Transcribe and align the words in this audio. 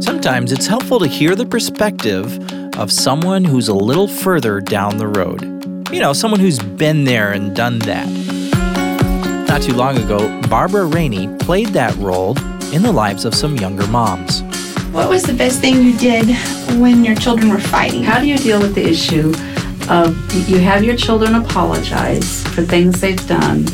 Sometimes 0.00 0.52
it's 0.52 0.66
helpful 0.66 0.98
to 1.00 1.06
hear 1.06 1.34
the 1.34 1.46
perspective 1.46 2.38
of 2.78 2.92
someone 2.92 3.44
who's 3.44 3.68
a 3.68 3.74
little 3.74 4.08
further 4.08 4.60
down 4.60 4.98
the 4.98 5.08
road. 5.08 5.42
You 5.92 6.00
know, 6.00 6.12
someone 6.12 6.40
who's 6.40 6.58
been 6.58 7.04
there 7.04 7.32
and 7.32 7.54
done 7.54 7.78
that. 7.80 8.08
Not 9.48 9.62
too 9.62 9.74
long 9.74 9.98
ago, 9.98 10.40
Barbara 10.48 10.86
Rainey 10.86 11.28
played 11.38 11.68
that 11.68 11.94
role 11.96 12.38
in 12.72 12.82
the 12.82 12.92
lives 12.92 13.24
of 13.24 13.34
some 13.34 13.56
younger 13.56 13.86
moms. 13.88 14.42
What 14.92 15.08
was 15.08 15.22
the 15.22 15.34
best 15.34 15.60
thing 15.60 15.82
you 15.82 15.96
did 15.98 16.34
when 16.80 17.04
your 17.04 17.14
children 17.14 17.50
were 17.50 17.60
fighting? 17.60 18.02
How 18.02 18.20
do 18.20 18.26
you 18.26 18.38
deal 18.38 18.60
with 18.60 18.74
the 18.74 18.88
issue 18.88 19.32
of 19.88 20.16
you 20.48 20.58
have 20.58 20.84
your 20.84 20.96
children 20.96 21.34
apologize 21.34 22.42
for 22.48 22.62
things 22.62 23.00
they've 23.00 23.26
done, 23.26 23.64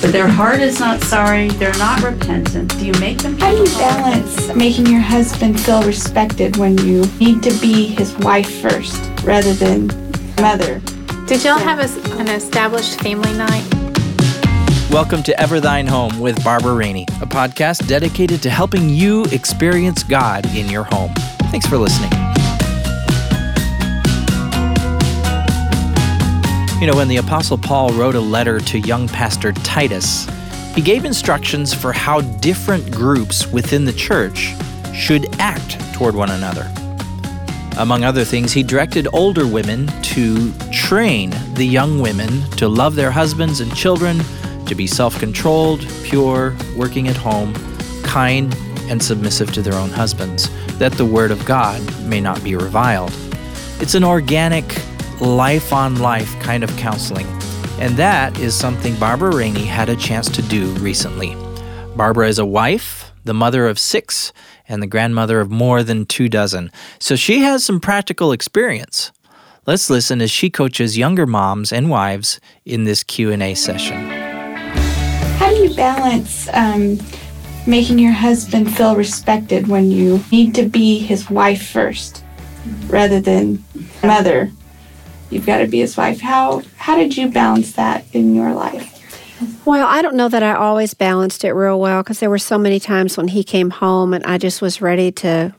but 0.00 0.12
their 0.12 0.28
heart 0.28 0.60
is 0.60 0.80
not 0.80 1.02
sorry, 1.02 1.48
they're 1.48 1.76
not 1.76 2.02
repentant. 2.02 2.70
Do 2.78 2.86
you 2.86 2.92
make 3.00 3.18
them? 3.18 3.38
How 3.38 3.50
do 3.50 3.58
you 3.58 3.66
balance 3.76 4.54
making 4.54 4.86
your 4.86 5.00
husband 5.00 5.60
feel 5.60 5.82
respected 5.82 6.56
when 6.56 6.78
you 6.78 7.04
need 7.18 7.42
to 7.42 7.52
be 7.60 7.86
his 7.86 8.16
wife 8.18 8.50
first 8.60 8.98
rather 9.24 9.52
than 9.52 9.88
mother? 10.40 10.80
Did 11.26 11.44
y'all 11.44 11.58
have 11.58 11.80
a, 11.80 12.18
an 12.18 12.28
established 12.28 13.00
family 13.00 13.32
night? 13.34 13.66
Welcome 14.90 15.22
to 15.24 15.38
Ever 15.38 15.60
Thine 15.60 15.86
Home 15.86 16.18
with 16.18 16.42
Barbara 16.42 16.74
Rainey, 16.74 17.04
a 17.20 17.26
podcast 17.26 17.86
dedicated 17.86 18.42
to 18.42 18.50
helping 18.50 18.88
you 18.88 19.24
experience 19.26 20.02
God 20.02 20.46
in 20.56 20.70
your 20.70 20.84
home. 20.84 21.12
Thanks 21.50 21.66
for 21.66 21.76
listening. 21.76 22.10
You 26.80 26.86
know, 26.86 26.96
when 26.96 27.08
the 27.08 27.18
Apostle 27.18 27.58
Paul 27.58 27.92
wrote 27.92 28.14
a 28.14 28.20
letter 28.20 28.58
to 28.58 28.78
young 28.78 29.06
pastor 29.06 29.52
Titus, 29.52 30.26
he 30.74 30.80
gave 30.80 31.04
instructions 31.04 31.74
for 31.74 31.92
how 31.92 32.22
different 32.22 32.90
groups 32.90 33.46
within 33.48 33.84
the 33.84 33.92
church 33.92 34.54
should 34.94 35.28
act 35.38 35.78
toward 35.92 36.14
one 36.14 36.30
another. 36.30 36.72
Among 37.76 38.02
other 38.02 38.24
things, 38.24 38.52
he 38.52 38.62
directed 38.62 39.08
older 39.12 39.46
women 39.46 39.88
to 40.04 40.54
train 40.72 41.34
the 41.52 41.66
young 41.66 42.00
women 42.00 42.48
to 42.52 42.66
love 42.66 42.94
their 42.94 43.10
husbands 43.10 43.60
and 43.60 43.76
children, 43.76 44.18
to 44.64 44.74
be 44.74 44.86
self 44.86 45.18
controlled, 45.18 45.86
pure, 46.02 46.56
working 46.78 47.08
at 47.08 47.16
home, 47.16 47.52
kind, 48.04 48.54
and 48.88 49.02
submissive 49.02 49.52
to 49.52 49.60
their 49.60 49.74
own 49.74 49.90
husbands, 49.90 50.48
that 50.78 50.92
the 50.92 51.04
word 51.04 51.30
of 51.30 51.44
God 51.44 51.82
may 52.06 52.22
not 52.22 52.42
be 52.42 52.56
reviled. 52.56 53.12
It's 53.80 53.94
an 53.94 54.02
organic, 54.02 54.64
life 55.20 55.72
on 55.72 55.96
life 55.96 56.38
kind 56.40 56.64
of 56.64 56.74
counseling. 56.76 57.26
And 57.78 57.96
that 57.96 58.38
is 58.38 58.54
something 58.54 58.94
Barbara 58.96 59.34
Rainey 59.34 59.64
had 59.64 59.88
a 59.88 59.96
chance 59.96 60.28
to 60.30 60.42
do 60.42 60.66
recently. 60.74 61.36
Barbara 61.96 62.28
is 62.28 62.38
a 62.38 62.46
wife, 62.46 63.10
the 63.24 63.34
mother 63.34 63.66
of 63.66 63.78
six, 63.78 64.32
and 64.68 64.82
the 64.82 64.86
grandmother 64.86 65.40
of 65.40 65.50
more 65.50 65.82
than 65.82 66.06
two 66.06 66.28
dozen. 66.28 66.70
So 66.98 67.16
she 67.16 67.40
has 67.40 67.64
some 67.64 67.80
practical 67.80 68.32
experience. 68.32 69.12
Let's 69.66 69.90
listen 69.90 70.20
as 70.22 70.30
she 70.30 70.48
coaches 70.48 70.96
younger 70.96 71.26
moms 71.26 71.72
and 71.72 71.90
wives 71.90 72.40
in 72.64 72.84
this 72.84 73.02
Q&A 73.02 73.54
session. 73.54 73.98
How 75.38 75.50
do 75.50 75.56
you 75.56 75.74
balance 75.74 76.48
um, 76.52 76.98
making 77.66 77.98
your 77.98 78.12
husband 78.12 78.74
feel 78.74 78.96
respected 78.96 79.68
when 79.68 79.90
you 79.90 80.22
need 80.32 80.54
to 80.54 80.66
be 80.66 80.98
his 80.98 81.28
wife 81.28 81.66
first 81.66 82.24
rather 82.88 83.20
than 83.20 83.62
mother? 84.02 84.50
You've 85.30 85.46
got 85.46 85.58
to 85.58 85.66
be 85.66 85.78
his 85.78 85.96
wife. 85.96 86.20
How 86.20 86.62
how 86.76 86.96
did 86.96 87.16
you 87.16 87.28
balance 87.28 87.72
that 87.72 88.04
in 88.12 88.34
your 88.34 88.52
life? 88.52 88.96
Well, 89.64 89.86
I 89.86 90.02
don't 90.02 90.16
know 90.16 90.28
that 90.28 90.42
I 90.42 90.54
always 90.54 90.92
balanced 90.92 91.44
it 91.44 91.52
real 91.52 91.80
well 91.80 92.02
because 92.02 92.20
there 92.20 92.28
were 92.28 92.38
so 92.38 92.58
many 92.58 92.78
times 92.78 93.16
when 93.16 93.28
he 93.28 93.42
came 93.42 93.70
home 93.70 94.12
and 94.12 94.24
I 94.24 94.36
just 94.36 94.60
was 94.60 94.82
ready 94.82 95.10
to, 95.12 95.54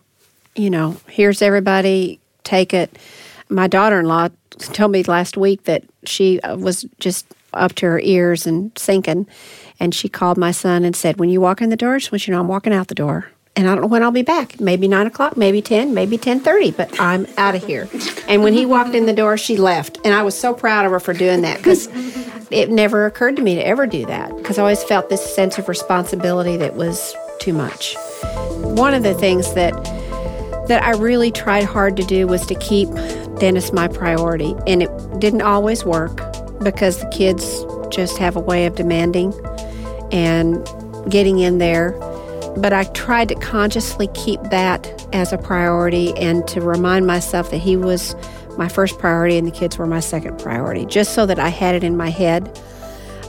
you 0.55 0.69
know, 0.69 0.97
here's 1.07 1.41
everybody, 1.41 2.19
take 2.43 2.73
it. 2.73 2.95
My 3.49 3.67
daughter 3.67 3.99
in 3.99 4.05
law 4.05 4.29
told 4.59 4.91
me 4.91 5.01
last 5.03 5.35
week 5.35 5.63
that 5.63 5.83
she 6.03 6.39
uh, 6.41 6.57
was 6.57 6.85
just 6.99 7.25
up 7.53 7.73
to 7.73 7.87
her 7.87 7.99
ears 8.01 8.45
and 8.45 8.71
sinking. 8.77 9.27
And 9.79 9.95
she 9.95 10.07
called 10.07 10.37
my 10.37 10.51
son 10.51 10.85
and 10.85 10.95
said, 10.95 11.17
When 11.17 11.29
you 11.29 11.41
walk 11.41 11.59
in 11.59 11.69
the 11.69 11.75
door, 11.75 11.97
just 11.97 12.11
want 12.11 12.27
you 12.27 12.33
know 12.33 12.39
I'm 12.39 12.47
walking 12.47 12.73
out 12.73 12.87
the 12.87 12.95
door 12.95 13.31
and 13.55 13.67
I 13.67 13.73
don't 13.73 13.81
know 13.81 13.87
when 13.87 14.03
I'll 14.03 14.11
be 14.11 14.21
back. 14.21 14.59
Maybe 14.59 14.87
nine 14.87 15.07
o'clock, 15.07 15.35
maybe 15.35 15.61
ten, 15.61 15.93
maybe 15.93 16.17
ten 16.17 16.39
thirty. 16.39 16.71
But 16.71 16.99
I'm 16.99 17.27
out 17.37 17.55
of 17.55 17.65
here. 17.65 17.89
And 18.27 18.43
when 18.43 18.53
he 18.53 18.65
walked 18.65 18.95
in 18.95 19.05
the 19.05 19.13
door, 19.13 19.37
she 19.37 19.57
left, 19.57 19.99
and 20.05 20.13
I 20.13 20.23
was 20.23 20.37
so 20.37 20.53
proud 20.53 20.85
of 20.85 20.91
her 20.91 20.99
for 20.99 21.13
doing 21.13 21.41
that 21.41 21.57
because 21.57 21.87
it 22.49 22.69
never 22.69 23.05
occurred 23.05 23.35
to 23.37 23.41
me 23.41 23.55
to 23.55 23.65
ever 23.65 23.87
do 23.87 24.05
that 24.05 24.35
because 24.37 24.57
I 24.57 24.61
always 24.61 24.83
felt 24.83 25.09
this 25.09 25.23
sense 25.35 25.57
of 25.57 25.69
responsibility 25.69 26.57
that 26.57 26.75
was 26.75 27.15
too 27.39 27.53
much. 27.53 27.95
One 28.61 28.93
of 28.93 29.03
the 29.03 29.13
things 29.13 29.53
that 29.53 29.73
that 30.67 30.83
I 30.83 30.91
really 30.91 31.31
tried 31.31 31.65
hard 31.65 31.97
to 31.97 32.03
do 32.03 32.27
was 32.27 32.45
to 32.45 32.55
keep 32.55 32.89
Dennis 33.39 33.73
my 33.73 33.87
priority, 33.87 34.55
and 34.67 34.81
it 34.83 35.19
didn't 35.19 35.41
always 35.41 35.83
work 35.83 36.21
because 36.63 37.01
the 37.01 37.09
kids 37.09 37.65
just 37.89 38.17
have 38.17 38.35
a 38.35 38.39
way 38.39 38.65
of 38.65 38.75
demanding 38.75 39.33
and 40.11 40.65
getting 41.09 41.39
in 41.39 41.57
there 41.57 41.91
but 42.57 42.73
I 42.73 42.83
tried 42.85 43.29
to 43.29 43.35
consciously 43.35 44.07
keep 44.13 44.41
that 44.43 45.07
as 45.13 45.31
a 45.31 45.37
priority 45.37 46.15
and 46.17 46.47
to 46.47 46.61
remind 46.61 47.07
myself 47.07 47.51
that 47.51 47.57
he 47.57 47.77
was 47.77 48.15
my 48.57 48.67
first 48.67 48.99
priority 48.99 49.37
and 49.37 49.47
the 49.47 49.51
kids 49.51 49.77
were 49.77 49.87
my 49.87 50.01
second 50.01 50.39
priority, 50.39 50.85
just 50.85 51.13
so 51.13 51.25
that 51.25 51.39
I 51.39 51.49
had 51.49 51.75
it 51.75 51.83
in 51.83 51.95
my 51.95 52.09
head. 52.09 52.59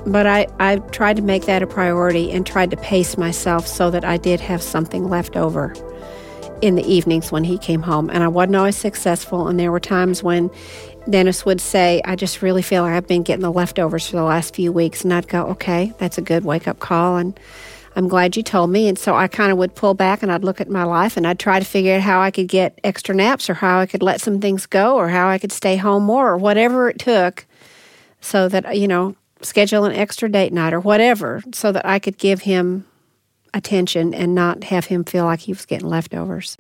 But 0.05 0.27
I, 0.27 0.49
I 0.59 0.77
tried 0.77 1.17
to 1.17 1.23
make 1.23 1.47
that 1.47 1.63
a 1.63 1.67
priority 1.67 2.33
and 2.33 2.45
tried 2.45 2.71
to 2.73 2.77
pace 2.77 3.17
myself 3.17 3.67
so 3.67 3.91
that 3.91 4.05
I 4.05 4.17
did 4.17 4.41
have 4.41 4.61
something 4.61 5.09
left 5.09 5.37
over 5.37 5.75
in 6.61 6.75
the 6.75 6.85
evenings 6.85 7.31
when 7.31 7.45
he 7.45 7.59
came 7.59 7.83
home. 7.83 8.11
And 8.11 8.23
I 8.25 8.29
wasn't 8.29 8.57
always 8.57 8.77
successful. 8.77 9.47
And 9.47 9.61
there 9.61 9.71
were 9.71 9.81
times 9.81 10.23
when 10.23 10.51
Dennis 11.09 11.45
would 11.45 11.61
say, 11.61 12.01
I 12.05 12.17
just 12.17 12.43
really 12.43 12.63
feel 12.63 12.83
like 12.83 12.95
I've 12.95 13.07
been 13.07 13.23
getting 13.23 13.43
the 13.43 13.53
leftovers 13.53 14.09
for 14.09 14.17
the 14.17 14.23
last 14.23 14.55
few 14.55 14.73
weeks. 14.73 15.05
And 15.05 15.13
I'd 15.13 15.29
go, 15.29 15.47
okay, 15.49 15.93
that's 15.99 16.19
a 16.19 16.23
good 16.23 16.45
wake 16.45 16.67
up 16.67 16.81
call. 16.81 17.17
And 17.17 17.39
I'm 17.95 18.09
glad 18.09 18.37
you 18.37 18.43
told 18.43 18.71
me. 18.71 18.89
And 18.89 18.99
so 18.99 19.15
I 19.15 19.29
kind 19.29 19.53
of 19.53 19.59
would 19.59 19.75
pull 19.75 19.95
back 19.95 20.23
and 20.23 20.33
I'd 20.33 20.45
look 20.45 20.61
at 20.61 20.69
my 20.69 20.85
life 20.85 21.17
and 21.17 21.27
I'd 21.27 21.39
try 21.39 21.59
to 21.59 21.65
figure 21.65 21.95
out 21.95 22.01
how 22.01 22.21
I 22.21 22.31
could 22.31 22.49
get 22.49 22.79
extra 22.85 23.15
naps 23.15 23.51
or 23.51 23.55
how 23.55 23.81
I 23.81 23.87
could 23.87 24.03
let 24.03 24.21
some 24.21 24.41
things 24.41 24.67
go 24.67 24.97
or 24.97 25.09
how 25.09 25.29
I 25.29 25.39
could 25.39 25.53
stay 25.53 25.77
home 25.77 26.05
more 26.05 26.31
or 26.31 26.39
whatever 26.39 26.89
it 26.89 26.99
took 26.99 27.47
so 28.21 28.49
that, 28.49 28.77
you 28.79 28.89
know, 28.89 29.15
schedule 29.43 29.85
an 29.85 29.93
extra 29.93 30.31
date 30.31 30.53
night 30.53 30.73
or 30.73 30.81
whatever 30.81 31.43
so 31.53 31.73
that 31.73 31.85
I 31.85 31.99
could 31.99 32.17
give 32.17 32.43
him 32.43 32.87
attention 33.55 34.15
and 34.15 34.35
not 34.35 34.65
have 34.65 34.87
him 34.87 35.05
feel 35.05 35.25
like 35.25 35.41
he 35.41 35.53
was 35.53 35.67
getting 35.67 35.89
leftovers. 35.89 36.57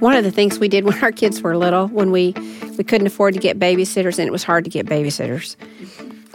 One 0.00 0.16
of 0.16 0.24
the 0.24 0.32
things 0.32 0.58
we 0.58 0.68
did 0.68 0.84
when 0.84 1.02
our 1.02 1.12
kids 1.12 1.40
were 1.40 1.56
little, 1.56 1.86
when 1.88 2.10
we, 2.10 2.34
we 2.76 2.84
couldn't 2.84 3.06
afford 3.06 3.34
to 3.34 3.40
get 3.40 3.58
babysitters 3.58 4.18
and 4.18 4.26
it 4.26 4.32
was 4.32 4.42
hard 4.42 4.64
to 4.64 4.70
get 4.70 4.86
babysitters, 4.86 5.56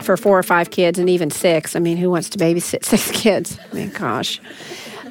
for 0.01 0.17
four 0.17 0.37
or 0.37 0.43
five 0.43 0.69
kids 0.69 0.99
and 0.99 1.09
even 1.09 1.29
six. 1.29 1.75
I 1.75 1.79
mean, 1.79 1.97
who 1.97 2.09
wants 2.09 2.29
to 2.29 2.37
babysit 2.37 2.83
six 2.83 3.11
kids? 3.11 3.59
I 3.71 3.75
mean, 3.75 3.89
gosh. 3.89 4.39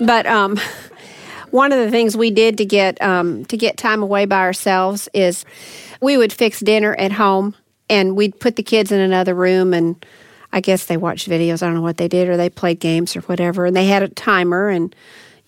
But 0.00 0.26
um, 0.26 0.58
one 1.50 1.72
of 1.72 1.78
the 1.78 1.90
things 1.90 2.16
we 2.16 2.30
did 2.30 2.58
to 2.58 2.64
get 2.64 3.00
um, 3.02 3.44
to 3.46 3.56
get 3.56 3.76
time 3.76 4.02
away 4.02 4.26
by 4.26 4.40
ourselves 4.40 5.08
is 5.14 5.44
we 6.00 6.16
would 6.16 6.32
fix 6.32 6.60
dinner 6.60 6.94
at 6.96 7.12
home 7.12 7.54
and 7.90 8.16
we'd 8.16 8.38
put 8.38 8.56
the 8.56 8.62
kids 8.62 8.92
in 8.92 9.00
another 9.00 9.34
room 9.34 9.74
and 9.74 10.04
I 10.52 10.60
guess 10.60 10.86
they 10.86 10.96
watched 10.96 11.28
videos. 11.28 11.62
I 11.62 11.66
don't 11.66 11.74
know 11.74 11.82
what 11.82 11.98
they 11.98 12.08
did 12.08 12.28
or 12.28 12.36
they 12.36 12.48
played 12.48 12.80
games 12.80 13.16
or 13.16 13.20
whatever. 13.22 13.66
And 13.66 13.76
they 13.76 13.86
had 13.86 14.02
a 14.02 14.08
timer 14.08 14.68
and 14.68 14.94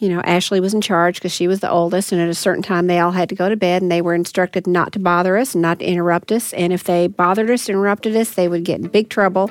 you 0.01 0.09
know, 0.09 0.21
Ashley 0.23 0.61
was 0.61 0.73
in 0.73 0.81
charge 0.81 1.17
because 1.17 1.33
she 1.33 1.47
was 1.47 1.61
the 1.61 1.71
oldest, 1.71 2.11
and 2.11 2.21
at 2.21 2.29
a 2.29 2.35
certain 2.35 2.63
time 2.63 2.87
they 2.87 2.99
all 2.99 3.11
had 3.11 3.29
to 3.29 3.35
go 3.35 3.51
to 3.51 3.57
bed, 3.57 3.83
and 3.83 3.93
they 3.93 4.01
were 4.01 4.15
instructed 4.15 4.67
not 4.67 4.93
to 4.95 4.99
bother 4.99 5.37
us 5.37 5.55
not 5.55 5.79
to 5.79 5.85
interrupt 5.85 6.33
us. 6.33 6.55
And 6.55 6.73
if 6.73 6.85
they 6.85 7.07
bothered 7.07 7.51
us, 7.51 7.69
interrupted 7.69 8.17
us, 8.17 8.31
they 8.31 8.49
would 8.49 8.65
get 8.65 8.81
in 8.81 8.89
big 8.89 9.11
trouble. 9.11 9.51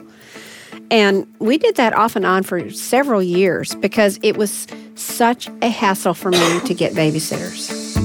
And 0.89 1.31
we 1.37 1.59
did 1.59 1.75
that 1.75 1.93
off 1.93 2.15
and 2.15 2.25
on 2.25 2.41
for 2.41 2.71
several 2.71 3.21
years 3.21 3.75
because 3.75 4.19
it 4.23 4.37
was 4.37 4.65
such 4.95 5.47
a 5.61 5.69
hassle 5.69 6.15
for 6.15 6.31
me 6.31 6.59
to 6.61 6.73
get 6.73 6.93
babysitters. 6.93 7.95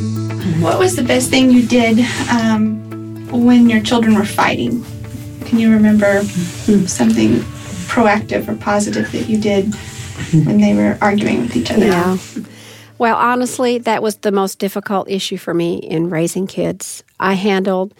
What 0.60 0.78
was 0.78 0.96
the 0.96 1.02
best 1.02 1.30
thing 1.30 1.50
you 1.50 1.66
did 1.66 2.00
um, 2.30 3.26
when 3.30 3.70
your 3.70 3.80
children 3.80 4.16
were 4.16 4.26
fighting? 4.26 4.84
Can 5.46 5.58
you 5.58 5.72
remember 5.72 6.22
something 6.24 7.36
proactive 7.88 8.48
or 8.48 8.56
positive 8.56 9.10
that 9.12 9.30
you 9.30 9.40
did 9.40 9.74
when 10.32 10.60
they 10.60 10.74
were 10.74 10.98
arguing 11.00 11.42
with 11.42 11.56
each 11.56 11.70
other. 11.70 11.86
Yeah. 11.86 12.16
Well, 12.98 13.16
honestly, 13.16 13.78
that 13.78 14.02
was 14.02 14.16
the 14.16 14.32
most 14.32 14.58
difficult 14.58 15.10
issue 15.10 15.36
for 15.36 15.52
me 15.52 15.76
in 15.76 16.10
raising 16.10 16.46
kids. 16.46 17.02
I 17.18 17.34
handled 17.34 17.94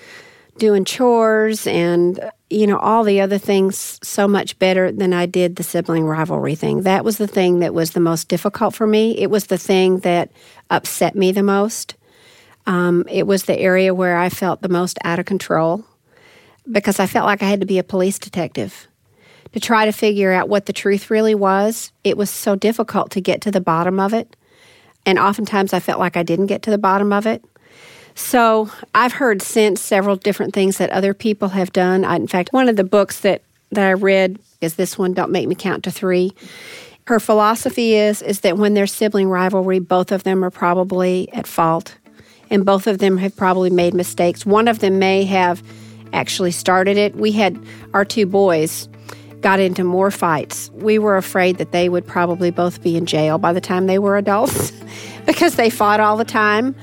doing 0.58 0.84
chores 0.84 1.66
and 1.66 2.30
you 2.48 2.66
know 2.66 2.78
all 2.78 3.02
the 3.02 3.20
other 3.20 3.38
things 3.38 3.98
so 4.04 4.28
much 4.28 4.56
better 4.60 4.92
than 4.92 5.12
I 5.12 5.26
did 5.26 5.56
the 5.56 5.64
sibling 5.64 6.04
rivalry 6.04 6.54
thing. 6.54 6.82
That 6.82 7.04
was 7.04 7.18
the 7.18 7.26
thing 7.26 7.58
that 7.58 7.74
was 7.74 7.90
the 7.90 8.00
most 8.00 8.28
difficult 8.28 8.74
for 8.74 8.86
me. 8.86 9.18
It 9.18 9.30
was 9.30 9.46
the 9.46 9.58
thing 9.58 9.98
that 10.00 10.30
upset 10.70 11.16
me 11.16 11.32
the 11.32 11.42
most. 11.42 11.96
Um, 12.66 13.04
it 13.10 13.26
was 13.26 13.44
the 13.44 13.58
area 13.58 13.92
where 13.92 14.16
I 14.16 14.28
felt 14.28 14.62
the 14.62 14.68
most 14.68 14.98
out 15.04 15.18
of 15.18 15.26
control 15.26 15.84
because 16.70 17.00
I 17.00 17.06
felt 17.06 17.26
like 17.26 17.42
I 17.42 17.50
had 17.50 17.60
to 17.60 17.66
be 17.66 17.78
a 17.78 17.84
police 17.84 18.18
detective 18.18 18.86
to 19.54 19.60
try 19.60 19.84
to 19.84 19.92
figure 19.92 20.32
out 20.32 20.48
what 20.48 20.66
the 20.66 20.72
truth 20.72 21.10
really 21.10 21.34
was. 21.34 21.92
It 22.02 22.16
was 22.16 22.28
so 22.28 22.56
difficult 22.56 23.12
to 23.12 23.20
get 23.20 23.40
to 23.42 23.52
the 23.52 23.60
bottom 23.60 24.00
of 24.00 24.12
it. 24.12 24.34
And 25.06 25.16
oftentimes 25.16 25.72
I 25.72 25.78
felt 25.78 26.00
like 26.00 26.16
I 26.16 26.24
didn't 26.24 26.46
get 26.46 26.62
to 26.62 26.72
the 26.72 26.78
bottom 26.78 27.12
of 27.12 27.24
it. 27.24 27.44
So 28.16 28.68
I've 28.96 29.12
heard 29.12 29.42
since 29.42 29.80
several 29.80 30.16
different 30.16 30.54
things 30.54 30.78
that 30.78 30.90
other 30.90 31.14
people 31.14 31.50
have 31.50 31.72
done. 31.72 32.04
I, 32.04 32.16
in 32.16 32.26
fact, 32.26 32.52
one 32.52 32.68
of 32.68 32.74
the 32.74 32.82
books 32.82 33.20
that, 33.20 33.42
that 33.70 33.86
I 33.86 33.92
read 33.92 34.40
is 34.60 34.74
this 34.74 34.98
one, 34.98 35.12
Don't 35.12 35.30
Make 35.30 35.46
Me 35.46 35.54
Count 35.54 35.84
to 35.84 35.92
Three. 35.92 36.32
Her 37.06 37.20
philosophy 37.20 37.94
is 37.94 38.22
is 38.22 38.40
that 38.40 38.58
when 38.58 38.74
there's 38.74 38.92
sibling 38.92 39.28
rivalry, 39.28 39.78
both 39.78 40.10
of 40.10 40.24
them 40.24 40.44
are 40.44 40.50
probably 40.50 41.28
at 41.32 41.46
fault, 41.46 41.96
and 42.50 42.64
both 42.64 42.88
of 42.88 42.98
them 42.98 43.18
have 43.18 43.36
probably 43.36 43.70
made 43.70 43.94
mistakes. 43.94 44.44
One 44.44 44.66
of 44.66 44.80
them 44.80 44.98
may 44.98 45.24
have 45.24 45.62
actually 46.12 46.50
started 46.50 46.96
it. 46.96 47.14
We 47.14 47.30
had 47.32 47.62
our 47.92 48.04
two 48.04 48.26
boys 48.26 48.88
got 49.44 49.60
into 49.60 49.84
more 49.84 50.10
fights. 50.10 50.70
We 50.72 50.98
were 50.98 51.18
afraid 51.18 51.58
that 51.58 51.70
they 51.70 51.90
would 51.90 52.06
probably 52.06 52.50
both 52.50 52.82
be 52.82 52.96
in 52.96 53.04
jail 53.04 53.36
by 53.36 53.52
the 53.52 53.60
time 53.60 53.86
they 53.86 53.98
were 53.98 54.16
adults 54.16 54.72
because 55.26 55.56
they 55.56 55.68
fought 55.68 56.00
all 56.00 56.16
the 56.16 56.24
time. 56.24 56.74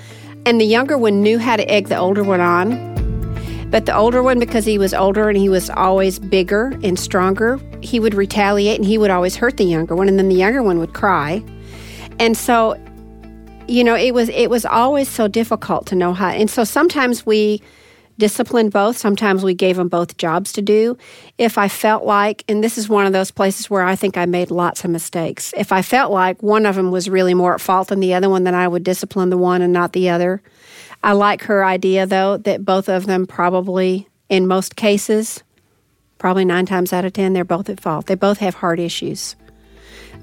And 0.46 0.62
the 0.62 0.66
younger 0.66 0.96
one 0.96 1.24
knew 1.24 1.40
how 1.40 1.56
to 1.56 1.68
egg 1.68 1.88
the 1.88 1.98
older 1.98 2.24
one 2.24 2.40
on. 2.40 2.92
But 3.72 3.88
the 3.88 3.96
older 3.96 4.22
one, 4.22 4.38
because 4.38 4.64
he 4.64 4.78
was 4.78 4.94
older 4.94 5.28
and 5.28 5.40
he 5.40 5.50
was 5.50 5.72
always 5.72 6.20
bigger 6.20 6.78
and 6.84 7.00
stronger, 7.00 7.60
he 7.82 8.00
would 8.00 8.14
retaliate 8.14 8.78
and 8.78 8.88
he 8.88 9.00
would 9.00 9.10
always 9.10 9.36
hurt 9.36 9.58
the 9.58 9.64
younger 9.64 9.96
one. 9.96 10.08
And 10.08 10.20
then 10.20 10.30
the 10.30 10.36
younger 10.36 10.62
one 10.62 10.78
would 10.78 10.94
cry. 10.94 11.44
And 12.20 12.38
so, 12.38 12.78
you 13.68 13.84
know, 13.84 13.96
it 13.96 14.14
was 14.14 14.30
it 14.30 14.52
was 14.52 14.68
always 14.68 15.10
so 15.10 15.28
difficult 15.28 15.88
to 15.88 15.96
know 15.96 16.14
how. 16.14 16.30
And 16.30 16.48
so 16.48 16.64
sometimes 16.64 17.26
we 17.26 17.60
disciplined 18.22 18.72
both. 18.72 19.00
Sometimes 19.00 19.44
we 19.44 19.56
gave 19.56 19.78
them 19.78 19.88
both 19.88 20.16
jobs 20.16 20.54
to 20.54 20.62
do. 20.62 20.96
If 21.40 21.58
I 21.58 21.68
felt 21.68 22.06
like, 22.06 22.44
and 22.48 22.64
this 22.64 22.78
is 22.78 22.88
one 22.88 23.08
of 23.08 23.14
those 23.14 23.32
places 23.32 23.68
where 23.68 23.82
I 23.82 23.96
think 23.96 24.16
I 24.16 24.28
made 24.28 24.52
lots 24.52 24.84
of 24.84 24.92
mistakes, 24.92 25.56
if 25.58 25.72
I 25.72 25.82
felt 25.82 26.12
like 26.12 26.44
one 26.44 26.68
of 26.68 26.76
them 26.76 26.92
was 26.92 27.10
really 27.10 27.34
more 27.34 27.56
at 27.56 27.62
fault 27.62 27.88
than 27.88 28.00
the 28.00 28.14
other 28.14 28.30
one, 28.30 28.44
then 28.44 28.54
I 28.54 28.68
would 28.68 28.84
discipline 28.84 29.32
the 29.32 29.40
one 29.40 29.64
and 29.64 29.74
not 29.74 29.94
the 29.94 30.10
other. 30.10 30.44
I 31.04 31.14
like 31.14 31.42
her 31.46 31.66
idea, 31.66 32.06
though, 32.06 32.38
that 32.38 32.64
both 32.64 32.90
of 32.90 33.08
them 33.08 33.26
probably, 33.26 34.08
in 34.30 34.46
most 34.46 34.76
cases, 34.76 35.42
probably 36.20 36.46
nine 36.46 36.68
times 36.68 36.94
out 36.94 37.06
of 37.06 37.14
ten, 37.14 37.34
they're 37.34 37.44
both 37.44 37.70
at 37.70 37.80
fault. 37.80 38.06
They 38.06 38.14
both 38.14 38.38
have 38.38 38.54
heart 38.54 38.80
issues 38.80 39.36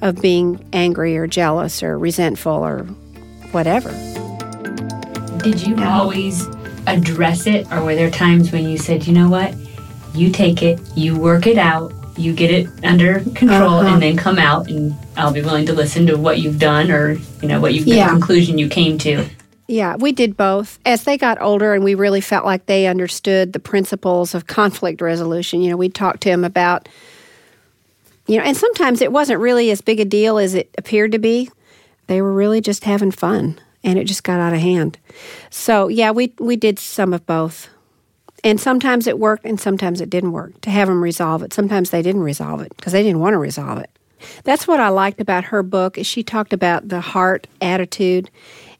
of 0.03 0.23
being 0.23 0.65
angry 0.73 1.17
or 1.17 1.27
jealous 1.27 1.83
or 1.83 1.99
resentful 1.99 2.53
or 2.53 2.85
whatever. 3.51 3.91
Did 5.43 5.67
you 5.67 5.77
always 5.83 6.47
address 6.89 7.47
it, 7.47 7.71
or 7.73 7.83
were 7.85 7.95
there 7.95 8.11
times 8.11 8.53
when 8.53 8.69
you 8.69 8.79
said, 8.79 9.07
you 9.07 9.13
know 9.13 9.29
what, 9.29 9.55
you 10.15 10.31
take 10.31 10.63
it, 10.63 10.81
you 10.97 11.17
work 11.19 11.47
it 11.47 11.59
out, 11.59 11.93
you 12.17 12.33
get 12.33 12.51
it 12.51 12.69
under 12.83 13.21
control, 13.35 13.75
Uh-huh. 13.79 13.95
and 13.95 14.03
then 14.03 14.17
come 14.17 14.39
out, 14.39 14.69
and 14.69 14.95
I'll 15.17 15.33
be 15.33 15.43
willing 15.43 15.67
to 15.67 15.73
listen 15.73 16.07
to 16.09 16.17
what 16.17 16.41
you've 16.41 16.59
done, 16.59 16.91
or 16.91 17.13
you 17.43 17.49
know 17.49 17.61
what 17.61 17.75
you 17.75 17.83
Yeah. 17.85 18.07
the 18.07 18.13
conclusion 18.13 18.59
you 18.59 18.69
came 18.69 18.99
to. 18.99 19.25
Yeah, 19.71 19.97
we 19.97 20.13
did 20.13 20.37
both. 20.37 20.79
As 20.87 21.05
they 21.05 21.19
got 21.19 21.41
older 21.43 21.75
and 21.75 21.85
we 21.85 21.95
really 21.95 22.23
felt 22.23 22.47
like 22.47 22.65
they 22.67 22.87
understood 22.87 23.53
the 23.53 23.61
principles 23.61 24.35
of 24.35 24.47
conflict 24.47 25.01
resolution, 25.03 25.61
you 25.61 25.71
know, 25.71 25.77
we'd 25.77 25.95
talk 25.95 26.21
to 26.21 26.29
them 26.31 26.43
about, 26.43 26.89
you 28.27 28.39
know, 28.39 28.45
and 28.45 28.57
sometimes 28.57 29.03
it 29.03 29.13
wasn't 29.13 29.41
really 29.41 29.71
as 29.71 29.83
big 29.83 30.01
a 30.01 30.05
deal 30.07 30.39
as 30.39 30.55
it 30.55 30.71
appeared 30.79 31.13
to 31.13 31.19
be. 31.19 31.51
They 32.07 32.23
were 32.23 32.33
really 32.33 32.63
just 32.63 32.85
having 32.85 33.11
fun 33.11 33.61
and 33.89 33.99
it 33.99 34.05
just 34.05 34.23
got 34.23 34.39
out 34.39 34.53
of 34.53 34.61
hand. 34.61 34.99
So, 35.49 35.89
yeah, 35.89 36.11
we, 36.11 36.35
we 36.39 36.57
did 36.57 36.79
some 36.79 37.15
of 37.15 37.25
both. 37.25 37.71
And 38.45 38.61
sometimes 38.61 39.07
it 39.07 39.19
worked 39.19 39.47
and 39.47 39.59
sometimes 39.59 40.01
it 40.01 40.11
didn't 40.11 40.33
work 40.33 40.61
to 40.61 40.71
have 40.71 40.89
them 40.89 41.03
resolve 41.03 41.43
it. 41.43 41.55
Sometimes 41.55 41.91
they 41.91 42.03
didn't 42.03 42.21
resolve 42.23 42.61
it 42.61 42.77
because 42.77 42.93
they 42.93 43.03
didn't 43.03 43.21
want 43.21 43.33
to 43.33 43.39
resolve 43.39 43.79
it. 43.79 43.91
That's 44.45 44.69
what 44.69 44.79
I 44.79 44.91
liked 44.91 45.21
about 45.21 45.45
her 45.45 45.63
book 45.63 45.97
is 45.97 46.07
she 46.07 46.23
talked 46.23 46.53
about 46.53 46.89
the 46.89 47.01
heart 47.01 47.47
attitude 47.63 48.31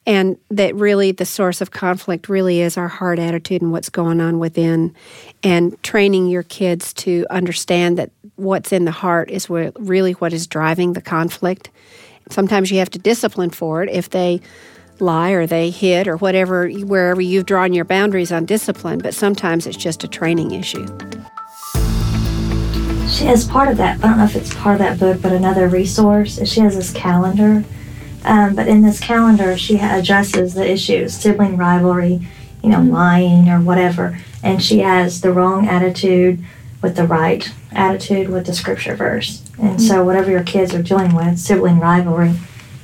and 0.07 0.37
that 0.51 0.75
really 0.75 1.13
the 1.13 1.25
source 1.25 1.61
of 1.61 1.71
conflict 1.71 2.29
really 2.29 2.61
is 2.61 2.77
our 2.77 2.89
heart 2.89 3.19
attitude 3.19 3.63
and 3.63 3.73
what's 3.73 3.89
going 3.89 4.21
on 4.21 4.39
within 4.39 4.95
and 5.43 5.81
training 5.83 6.27
your 6.29 6.43
kids 6.43 6.93
to 6.95 7.27
understand 7.31 7.99
that 7.99 8.11
what's 8.37 8.73
in 8.73 8.85
the 8.85 8.91
heart 8.91 9.31
is 9.31 9.49
really 9.49 10.13
what 10.13 10.33
is 10.33 10.47
driving 10.47 10.93
the 10.93 11.03
conflict. 11.03 11.71
Sometimes 12.31 12.71
you 12.71 12.79
have 12.79 12.91
to 12.91 12.99
discipline 12.99 13.51
for 13.51 13.83
it 13.83 13.89
if 13.91 14.11
they 14.11 14.41
lie 15.01 15.31
or 15.31 15.47
they 15.47 15.71
hit 15.71 16.09
or 16.09 16.17
whatever 16.17 16.69
wherever 16.69 17.21
you've 17.21 17.47
drawn 17.47 17.73
your 17.73 17.85
boundaries 17.85 18.33
on 18.33 18.45
discipline, 18.45 18.99
but 18.99 19.15
sometimes 19.15 19.67
it's 19.67 19.77
just 19.77 20.05
a 20.05 20.09
training 20.09 20.53
issue. 20.53 20.87
She 23.09 23.25
has 23.25 23.47
part 23.47 23.69
of 23.69 23.79
that. 23.79 24.05
I 24.05 24.09
don't 24.09 24.19
know 24.19 24.25
if 24.25 24.37
it's 24.37 24.55
part 24.55 24.75
of 24.75 24.79
that 24.81 25.01
book, 25.01 25.23
but 25.23 25.33
another 25.33 25.69
resource 25.69 26.39
is 26.39 26.53
she 26.53 26.61
has 26.61 26.77
this 26.77 26.93
calendar. 26.93 27.65
Um, 28.25 28.55
but 28.55 28.69
in 28.69 28.83
this 28.83 29.01
calendar, 29.01 29.57
she 29.57 29.79
addresses 29.79 30.55
the 30.55 30.69
issues, 30.69 31.15
sibling 31.15 31.57
rivalry, 31.57 32.27
you 32.63 32.69
know, 32.69 32.83
lying 32.83 33.49
or 33.49 33.61
whatever. 33.61 34.19
And 34.43 34.63
she 34.63 34.81
has 34.81 35.21
the 35.21 35.33
wrong 35.33 35.67
attitude 35.67 36.45
with 36.83 36.97
the 36.97 37.07
right 37.07 37.51
attitude 37.73 38.29
with 38.29 38.47
the 38.47 38.55
scripture 38.55 38.95
verse. 38.95 39.43
And 39.61 39.81
so, 39.81 40.05
whatever 40.05 40.31
your 40.31 40.45
kids 40.45 40.75
are 40.75 40.83
dealing 40.83 41.15
with, 41.15 41.39
sibling 41.39 41.81
rivalry, 41.81 42.35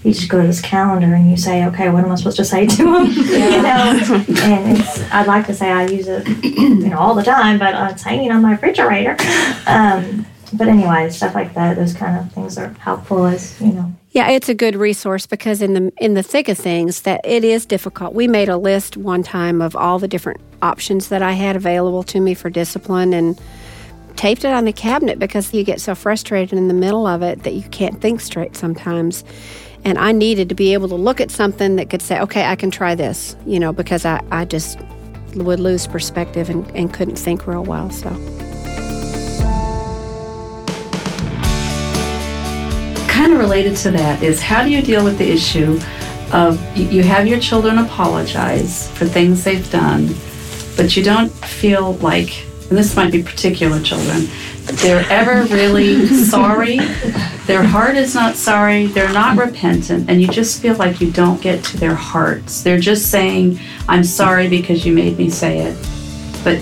you 0.04 0.12
just 0.12 0.28
go 0.28 0.40
to 0.40 0.46
this 0.46 0.60
calendar 0.60 1.14
and 1.14 1.30
you 1.30 1.36
say, 1.36 1.64
okay, 1.66 1.88
what 1.88 2.04
am 2.04 2.12
I 2.12 2.14
supposed 2.16 2.36
to 2.36 2.44
say 2.44 2.66
to 2.66 2.84
them? 2.84 3.06
you 3.12 3.62
know, 3.62 4.24
and 4.42 4.78
it's, 4.78 5.00
I'd 5.10 5.26
like 5.26 5.46
to 5.46 5.54
say 5.54 5.70
I 5.70 5.86
use 5.86 6.06
it, 6.08 6.28
you 6.44 6.88
know, 6.90 6.98
all 6.98 7.14
the 7.14 7.22
time, 7.22 7.58
but 7.58 7.74
it's 7.90 8.02
hanging 8.02 8.30
on 8.30 8.42
my 8.42 8.52
refrigerator. 8.52 9.16
Um, 9.66 10.26
but 10.52 10.68
anyway, 10.68 11.08
stuff 11.08 11.34
like 11.34 11.54
that, 11.54 11.76
those 11.76 11.94
kind 11.94 12.18
of 12.18 12.30
things 12.32 12.58
are 12.58 12.68
helpful 12.74 13.24
as, 13.24 13.58
you 13.60 13.72
know. 13.72 13.94
Yeah, 14.10 14.28
it's 14.30 14.48
a 14.48 14.54
good 14.54 14.76
resource 14.76 15.26
because 15.26 15.60
in 15.60 15.74
the 15.74 15.92
in 15.96 16.14
the 16.14 16.22
thick 16.22 16.48
of 16.48 16.56
things 16.56 17.02
that 17.02 17.20
it 17.24 17.42
is 17.42 17.66
difficult. 17.66 18.14
We 18.14 18.28
made 18.28 18.48
a 18.48 18.56
list 18.56 18.96
one 18.96 19.24
time 19.24 19.60
of 19.60 19.74
all 19.74 19.98
the 19.98 20.06
different 20.06 20.40
options 20.62 21.08
that 21.08 21.20
I 21.20 21.32
had 21.32 21.56
available 21.56 22.04
to 22.04 22.20
me 22.20 22.34
for 22.34 22.48
discipline 22.48 23.12
and 23.12 23.40
taped 24.14 24.44
it 24.44 24.52
on 24.52 24.66
the 24.66 24.72
cabinet 24.72 25.18
because 25.18 25.52
you 25.52 25.64
get 25.64 25.80
so 25.80 25.96
frustrated 25.96 26.56
in 26.56 26.68
the 26.68 26.74
middle 26.74 27.08
of 27.08 27.22
it 27.22 27.42
that 27.42 27.54
you 27.54 27.62
can't 27.70 28.00
think 28.00 28.20
straight 28.20 28.54
sometimes. 28.54 29.24
And 29.84 29.98
I 29.98 30.12
needed 30.12 30.48
to 30.48 30.54
be 30.54 30.72
able 30.72 30.88
to 30.88 30.94
look 30.94 31.20
at 31.20 31.30
something 31.30 31.76
that 31.76 31.90
could 31.90 32.00
say, 32.00 32.18
okay, 32.20 32.44
I 32.44 32.56
can 32.56 32.70
try 32.70 32.94
this, 32.94 33.36
you 33.44 33.60
know, 33.60 33.72
because 33.72 34.06
I, 34.06 34.22
I 34.30 34.46
just 34.46 34.78
would 35.34 35.60
lose 35.60 35.86
perspective 35.86 36.48
and, 36.48 36.68
and 36.76 36.92
couldn't 36.92 37.16
think 37.16 37.46
real 37.46 37.64
well. 37.64 37.90
So 37.90 38.08
kind 43.08 43.32
of 43.32 43.38
related 43.38 43.76
to 43.76 43.90
that 43.90 44.22
is 44.22 44.42
how 44.42 44.62
do 44.62 44.70
you 44.70 44.82
deal 44.82 45.04
with 45.04 45.18
the 45.18 45.30
issue 45.30 45.78
of 46.32 46.60
you 46.76 46.86
you 46.88 47.02
have 47.02 47.26
your 47.26 47.38
children 47.38 47.78
apologize 47.78 48.90
for 48.90 49.06
things 49.06 49.44
they've 49.44 49.70
done, 49.70 50.14
but 50.76 50.96
you 50.96 51.02
don't 51.02 51.30
feel 51.30 51.94
like, 51.96 52.44
and 52.74 52.78
this 52.80 52.96
might 52.96 53.12
be 53.12 53.22
particular 53.22 53.80
children, 53.80 54.26
they're 54.82 55.08
ever 55.08 55.44
really 55.54 56.06
sorry. 56.24 56.78
Their 57.46 57.62
heart 57.62 57.94
is 57.94 58.16
not 58.16 58.34
sorry, 58.34 58.86
they're 58.86 59.12
not 59.12 59.38
repentant, 59.38 60.10
and 60.10 60.20
you 60.20 60.26
just 60.26 60.60
feel 60.60 60.74
like 60.74 61.00
you 61.00 61.12
don't 61.12 61.40
get 61.40 61.62
to 61.66 61.76
their 61.76 61.94
hearts. 61.94 62.64
They're 62.64 62.80
just 62.80 63.12
saying, 63.12 63.60
I'm 63.88 64.02
sorry 64.02 64.48
because 64.48 64.84
you 64.84 64.92
made 64.92 65.16
me 65.16 65.30
say 65.30 65.60
it. 65.60 65.78
But 66.42 66.60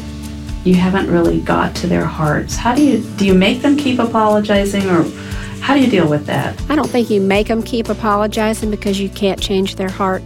you 0.67 0.75
haven't 0.75 1.11
really 1.11 1.41
got 1.41 1.75
to 1.77 1.87
their 1.87 2.05
hearts. 2.05 2.57
How 2.57 2.75
do 2.75 2.85
you 2.85 3.03
do 3.17 3.25
you 3.25 3.33
make 3.33 3.63
them 3.63 3.75
keep 3.75 3.99
apologizing 3.99 4.91
or 4.91 5.05
how 5.63 5.73
do 5.73 5.81
you 5.81 5.91
deal 5.91 6.11
with 6.11 6.27
that? 6.27 6.61
I 6.69 6.77
don't 6.77 6.91
think 6.91 7.09
you 7.09 7.23
make 7.23 7.47
them 7.47 7.63
keep 7.63 7.89
apologizing 7.89 8.71
because 8.71 9.01
you 9.01 9.09
can't 9.09 9.41
change 9.41 9.77
their 9.77 9.91
heart. 9.91 10.23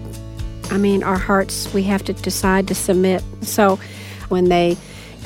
I 0.68 0.78
mean, 0.78 1.04
our 1.04 1.18
hearts, 1.18 1.72
we 1.72 1.84
have 1.84 2.02
to 2.06 2.12
decide 2.12 2.66
to 2.66 2.74
submit. 2.74 3.22
So 3.42 3.78
when 4.28 4.48
they 4.48 4.76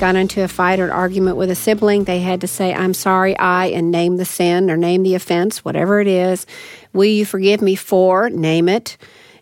got 0.01 0.15
into 0.15 0.43
a 0.43 0.47
fight 0.47 0.79
or 0.79 0.85
an 0.85 0.91
argument 0.91 1.37
with 1.37 1.51
a 1.51 1.55
sibling, 1.55 2.05
they 2.05 2.19
had 2.19 2.41
to 2.41 2.47
say, 2.47 2.73
I'm 2.73 2.95
sorry, 2.95 3.37
I, 3.37 3.67
and 3.67 3.91
name 3.91 4.17
the 4.17 4.25
sin 4.25 4.71
or 4.71 4.75
name 4.75 5.03
the 5.03 5.13
offense, 5.13 5.63
whatever 5.63 6.01
it 6.01 6.07
is. 6.07 6.47
Will 6.91 7.05
you 7.05 7.23
forgive 7.23 7.61
me 7.61 7.75
for? 7.75 8.27
Name 8.31 8.67
it. 8.67 8.97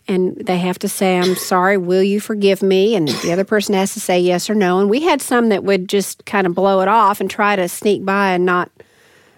And 0.05 0.35
they 0.35 0.57
have 0.57 0.77
to 0.79 0.89
say, 0.89 1.17
I'm 1.17 1.35
sorry, 1.35 1.77
will 1.77 2.03
you 2.03 2.19
forgive 2.19 2.61
me? 2.61 2.95
And 2.95 3.07
the 3.07 3.31
other 3.31 3.45
person 3.45 3.73
has 3.73 3.93
to 3.93 4.01
say 4.01 4.19
yes 4.19 4.49
or 4.49 4.55
no. 4.55 4.79
And 4.79 4.89
we 4.89 5.01
had 5.01 5.21
some 5.21 5.47
that 5.47 5.63
would 5.63 5.87
just 5.87 6.25
kind 6.25 6.45
of 6.45 6.53
blow 6.53 6.81
it 6.81 6.89
off 6.89 7.21
and 7.21 7.31
try 7.31 7.55
to 7.55 7.69
sneak 7.69 8.03
by 8.03 8.31
and 8.31 8.45
not 8.45 8.69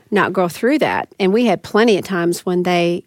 not 0.10 0.34
go 0.34 0.50
through 0.50 0.80
that. 0.80 1.08
And 1.20 1.32
we 1.32 1.46
had 1.46 1.62
plenty 1.62 1.98
of 1.98 2.04
times 2.04 2.46
when 2.46 2.64
they, 2.64 3.06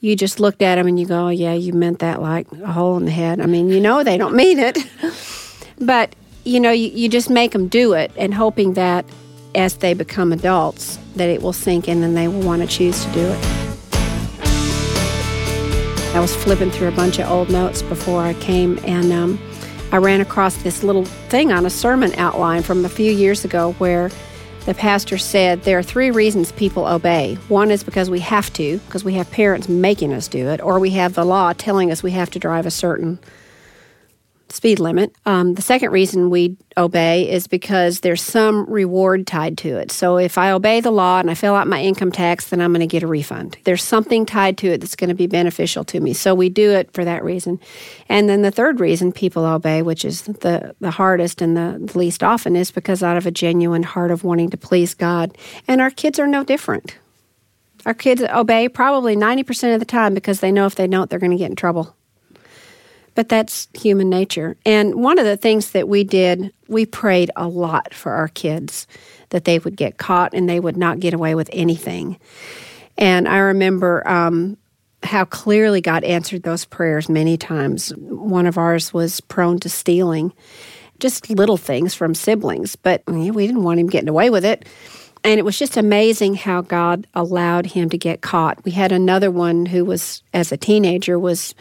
you 0.00 0.16
just 0.16 0.40
looked 0.40 0.62
at 0.62 0.76
them 0.76 0.86
and 0.86 0.98
you 0.98 1.06
go, 1.06 1.26
oh, 1.26 1.28
yeah, 1.28 1.52
you 1.52 1.74
meant 1.74 1.98
that 2.00 2.22
like 2.22 2.50
a 2.52 2.72
hole 2.72 2.96
in 2.96 3.04
the 3.04 3.12
head. 3.12 3.40
I 3.40 3.46
mean, 3.46 3.68
you 3.68 3.80
know, 3.80 4.02
they 4.02 4.16
don't 4.16 4.34
mean 4.34 4.58
it. 4.58 4.78
but, 5.78 6.16
you 6.44 6.60
know, 6.60 6.70
you, 6.70 6.88
you 6.88 7.08
just 7.08 7.30
make 7.30 7.52
them 7.52 7.68
do 7.68 7.94
it 7.94 8.12
and 8.16 8.34
hoping 8.34 8.74
that 8.74 9.04
as 9.54 9.78
they 9.78 9.94
become 9.94 10.32
adults, 10.32 10.98
that 11.16 11.28
it 11.28 11.42
will 11.42 11.52
sink 11.52 11.88
in 11.88 12.02
and 12.02 12.16
they 12.16 12.28
will 12.28 12.42
want 12.42 12.62
to 12.62 12.68
choose 12.68 13.04
to 13.04 13.12
do 13.12 13.20
it. 13.20 13.44
I 16.14 16.20
was 16.20 16.34
flipping 16.36 16.70
through 16.70 16.88
a 16.88 16.92
bunch 16.92 17.18
of 17.18 17.28
old 17.28 17.50
notes 17.50 17.82
before 17.82 18.22
I 18.22 18.34
came 18.34 18.78
and 18.84 19.12
um, 19.12 19.38
I 19.90 19.96
ran 19.96 20.20
across 20.20 20.56
this 20.62 20.84
little 20.84 21.04
thing 21.04 21.50
on 21.50 21.66
a 21.66 21.70
sermon 21.70 22.12
outline 22.16 22.62
from 22.62 22.84
a 22.84 22.88
few 22.88 23.10
years 23.10 23.44
ago 23.44 23.72
where 23.78 24.10
the 24.66 24.74
pastor 24.74 25.18
said 25.18 25.62
there 25.62 25.78
are 25.78 25.82
three 25.82 26.10
reasons 26.10 26.52
people 26.52 26.86
obey. 26.86 27.36
One 27.48 27.70
is 27.70 27.82
because 27.82 28.10
we 28.10 28.20
have 28.20 28.52
to, 28.54 28.78
because 28.78 29.04
we 29.04 29.14
have 29.14 29.30
parents 29.30 29.68
making 29.68 30.12
us 30.12 30.28
do 30.28 30.48
it, 30.48 30.60
or 30.60 30.78
we 30.78 30.90
have 30.90 31.14
the 31.14 31.24
law 31.24 31.52
telling 31.52 31.90
us 31.90 32.02
we 32.02 32.12
have 32.12 32.30
to 32.30 32.38
drive 32.38 32.64
a 32.64 32.70
certain 32.70 33.18
speed 34.48 34.78
limit. 34.78 35.14
Um, 35.26 35.54
the 35.54 35.62
second 35.62 35.90
reason 35.90 36.30
we 36.30 36.56
obey 36.76 37.30
is 37.30 37.46
because 37.46 38.00
there's 38.00 38.22
some 38.22 38.64
reward 38.66 39.26
tied 39.26 39.58
to 39.58 39.76
it. 39.76 39.90
So 39.90 40.16
if 40.16 40.38
I 40.38 40.50
obey 40.50 40.80
the 40.80 40.90
law 40.90 41.18
and 41.18 41.30
I 41.30 41.34
fill 41.34 41.54
out 41.54 41.66
my 41.66 41.80
income 41.80 42.12
tax, 42.12 42.48
then 42.48 42.60
I'm 42.60 42.72
going 42.72 42.80
to 42.80 42.86
get 42.86 43.02
a 43.02 43.06
refund. 43.06 43.56
There's 43.64 43.82
something 43.82 44.26
tied 44.26 44.58
to 44.58 44.68
it 44.68 44.80
that's 44.80 44.96
going 44.96 45.08
to 45.08 45.14
be 45.14 45.26
beneficial 45.26 45.84
to 45.84 46.00
me. 46.00 46.12
So 46.12 46.34
we 46.34 46.48
do 46.48 46.70
it 46.72 46.92
for 46.92 47.04
that 47.04 47.24
reason. 47.24 47.60
And 48.08 48.28
then 48.28 48.42
the 48.42 48.50
third 48.50 48.80
reason 48.80 49.12
people 49.12 49.44
obey, 49.44 49.82
which 49.82 50.04
is 50.04 50.22
the, 50.22 50.74
the 50.80 50.90
hardest 50.90 51.40
and 51.40 51.56
the 51.56 51.98
least 51.98 52.22
often, 52.22 52.56
is 52.56 52.70
because 52.70 53.02
out 53.02 53.16
of 53.16 53.26
a 53.26 53.30
genuine 53.30 53.82
heart 53.82 54.10
of 54.10 54.24
wanting 54.24 54.50
to 54.50 54.56
please 54.56 54.94
God. 54.94 55.36
And 55.66 55.80
our 55.80 55.90
kids 55.90 56.18
are 56.18 56.26
no 56.26 56.44
different. 56.44 56.96
Our 57.86 57.94
kids 57.94 58.22
obey 58.22 58.68
probably 58.68 59.14
90% 59.14 59.74
of 59.74 59.80
the 59.80 59.86
time 59.86 60.14
because 60.14 60.40
they 60.40 60.52
know 60.52 60.66
if 60.66 60.74
they 60.74 60.86
don't, 60.86 61.10
they're 61.10 61.18
going 61.18 61.32
to 61.32 61.36
get 61.36 61.50
in 61.50 61.56
trouble. 61.56 61.94
But 63.14 63.28
that's 63.28 63.68
human 63.74 64.10
nature. 64.10 64.56
And 64.66 64.96
one 64.96 65.18
of 65.18 65.24
the 65.24 65.36
things 65.36 65.70
that 65.70 65.88
we 65.88 66.04
did, 66.04 66.52
we 66.68 66.84
prayed 66.86 67.30
a 67.36 67.46
lot 67.46 67.94
for 67.94 68.12
our 68.12 68.28
kids 68.28 68.86
that 69.30 69.44
they 69.44 69.58
would 69.58 69.76
get 69.76 69.98
caught 69.98 70.34
and 70.34 70.48
they 70.48 70.60
would 70.60 70.76
not 70.76 71.00
get 71.00 71.14
away 71.14 71.34
with 71.34 71.48
anything. 71.52 72.18
And 72.96 73.28
I 73.28 73.38
remember 73.38 74.06
um, 74.08 74.56
how 75.02 75.24
clearly 75.24 75.80
God 75.80 76.04
answered 76.04 76.42
those 76.42 76.64
prayers 76.64 77.08
many 77.08 77.36
times. 77.36 77.90
One 77.96 78.46
of 78.46 78.58
ours 78.58 78.92
was 78.92 79.20
prone 79.20 79.58
to 79.60 79.68
stealing, 79.68 80.32
just 80.98 81.30
little 81.30 81.56
things 81.56 81.94
from 81.94 82.14
siblings, 82.14 82.76
but 82.76 83.02
we 83.06 83.46
didn't 83.46 83.62
want 83.62 83.80
him 83.80 83.88
getting 83.88 84.08
away 84.08 84.30
with 84.30 84.44
it. 84.44 84.66
And 85.24 85.38
it 85.38 85.44
was 85.44 85.58
just 85.58 85.78
amazing 85.78 86.34
how 86.34 86.60
God 86.60 87.06
allowed 87.14 87.66
him 87.66 87.88
to 87.88 87.98
get 87.98 88.20
caught. 88.20 88.62
We 88.64 88.72
had 88.72 88.92
another 88.92 89.30
one 89.30 89.64
who 89.64 89.84
was, 89.84 90.22
as 90.34 90.52
a 90.52 90.56
teenager, 90.56 91.18
was 91.18 91.54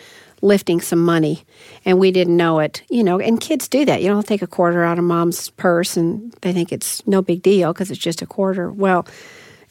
lifting 0.43 0.81
some 0.81 0.99
money 0.99 1.45
and 1.85 1.97
we 1.97 2.11
didn't 2.11 2.37
know 2.37 2.59
it. 2.59 2.83
You 2.89 3.03
know, 3.03 3.19
and 3.19 3.39
kids 3.39 3.67
do 3.67 3.85
that. 3.85 4.01
You 4.01 4.09
don't 4.09 4.27
take 4.27 4.41
a 4.41 4.47
quarter 4.47 4.83
out 4.83 4.99
of 4.99 5.05
mom's 5.05 5.49
purse 5.51 5.97
and 5.97 6.31
they 6.41 6.53
think 6.53 6.71
it's 6.71 7.05
no 7.07 7.21
big 7.21 7.41
deal 7.41 7.73
because 7.73 7.89
it's 7.89 7.99
just 7.99 8.21
a 8.21 8.27
quarter. 8.27 8.71
Well, 8.71 9.07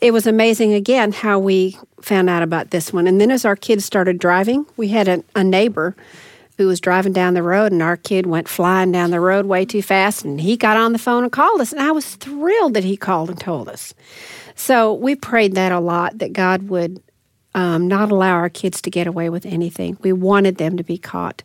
it 0.00 0.12
was 0.12 0.26
amazing 0.26 0.72
again 0.72 1.12
how 1.12 1.38
we 1.38 1.78
found 2.00 2.28
out 2.28 2.42
about 2.42 2.70
this 2.70 2.92
one. 2.92 3.06
And 3.06 3.20
then 3.20 3.30
as 3.30 3.44
our 3.44 3.54
kids 3.54 3.84
started 3.84 4.18
driving, 4.18 4.66
we 4.76 4.88
had 4.88 5.06
a, 5.06 5.22
a 5.36 5.44
neighbor 5.44 5.94
who 6.58 6.66
was 6.66 6.80
driving 6.80 7.12
down 7.12 7.34
the 7.34 7.42
road 7.42 7.70
and 7.70 7.82
our 7.82 7.96
kid 7.96 8.26
went 8.26 8.48
flying 8.48 8.92
down 8.92 9.10
the 9.10 9.20
road 9.20 9.46
way 9.46 9.64
too 9.64 9.82
fast 9.82 10.24
and 10.24 10.40
he 10.40 10.56
got 10.56 10.76
on 10.76 10.92
the 10.92 10.98
phone 10.98 11.22
and 11.22 11.32
called 11.32 11.60
us 11.60 11.72
and 11.72 11.80
I 11.80 11.92
was 11.92 12.16
thrilled 12.16 12.74
that 12.74 12.84
he 12.84 12.96
called 12.96 13.30
and 13.30 13.38
told 13.38 13.68
us. 13.68 13.94
So 14.54 14.92
we 14.92 15.14
prayed 15.14 15.54
that 15.54 15.72
a 15.72 15.80
lot 15.80 16.18
that 16.18 16.32
God 16.32 16.68
would 16.68 17.02
um, 17.54 17.88
not 17.88 18.10
allow 18.10 18.32
our 18.32 18.48
kids 18.48 18.80
to 18.82 18.90
get 18.90 19.06
away 19.06 19.28
with 19.28 19.46
anything. 19.46 19.98
We 20.00 20.12
wanted 20.12 20.56
them 20.56 20.76
to 20.76 20.84
be 20.84 20.98
caught. 20.98 21.42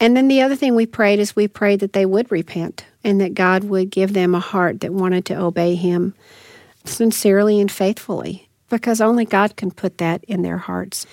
And 0.00 0.16
then 0.16 0.28
the 0.28 0.42
other 0.42 0.56
thing 0.56 0.74
we 0.74 0.86
prayed 0.86 1.18
is 1.18 1.36
we 1.36 1.48
prayed 1.48 1.80
that 1.80 1.92
they 1.92 2.06
would 2.06 2.30
repent 2.30 2.84
and 3.02 3.20
that 3.20 3.34
God 3.34 3.64
would 3.64 3.90
give 3.90 4.12
them 4.12 4.34
a 4.34 4.40
heart 4.40 4.80
that 4.80 4.92
wanted 4.92 5.24
to 5.26 5.40
obey 5.40 5.74
Him 5.74 6.14
sincerely 6.84 7.60
and 7.60 7.70
faithfully, 7.70 8.48
because 8.68 9.00
only 9.00 9.24
God 9.24 9.56
can 9.56 9.70
put 9.70 9.98
that 9.98 10.24
in 10.24 10.42
their 10.42 10.58
hearts. 10.58 11.06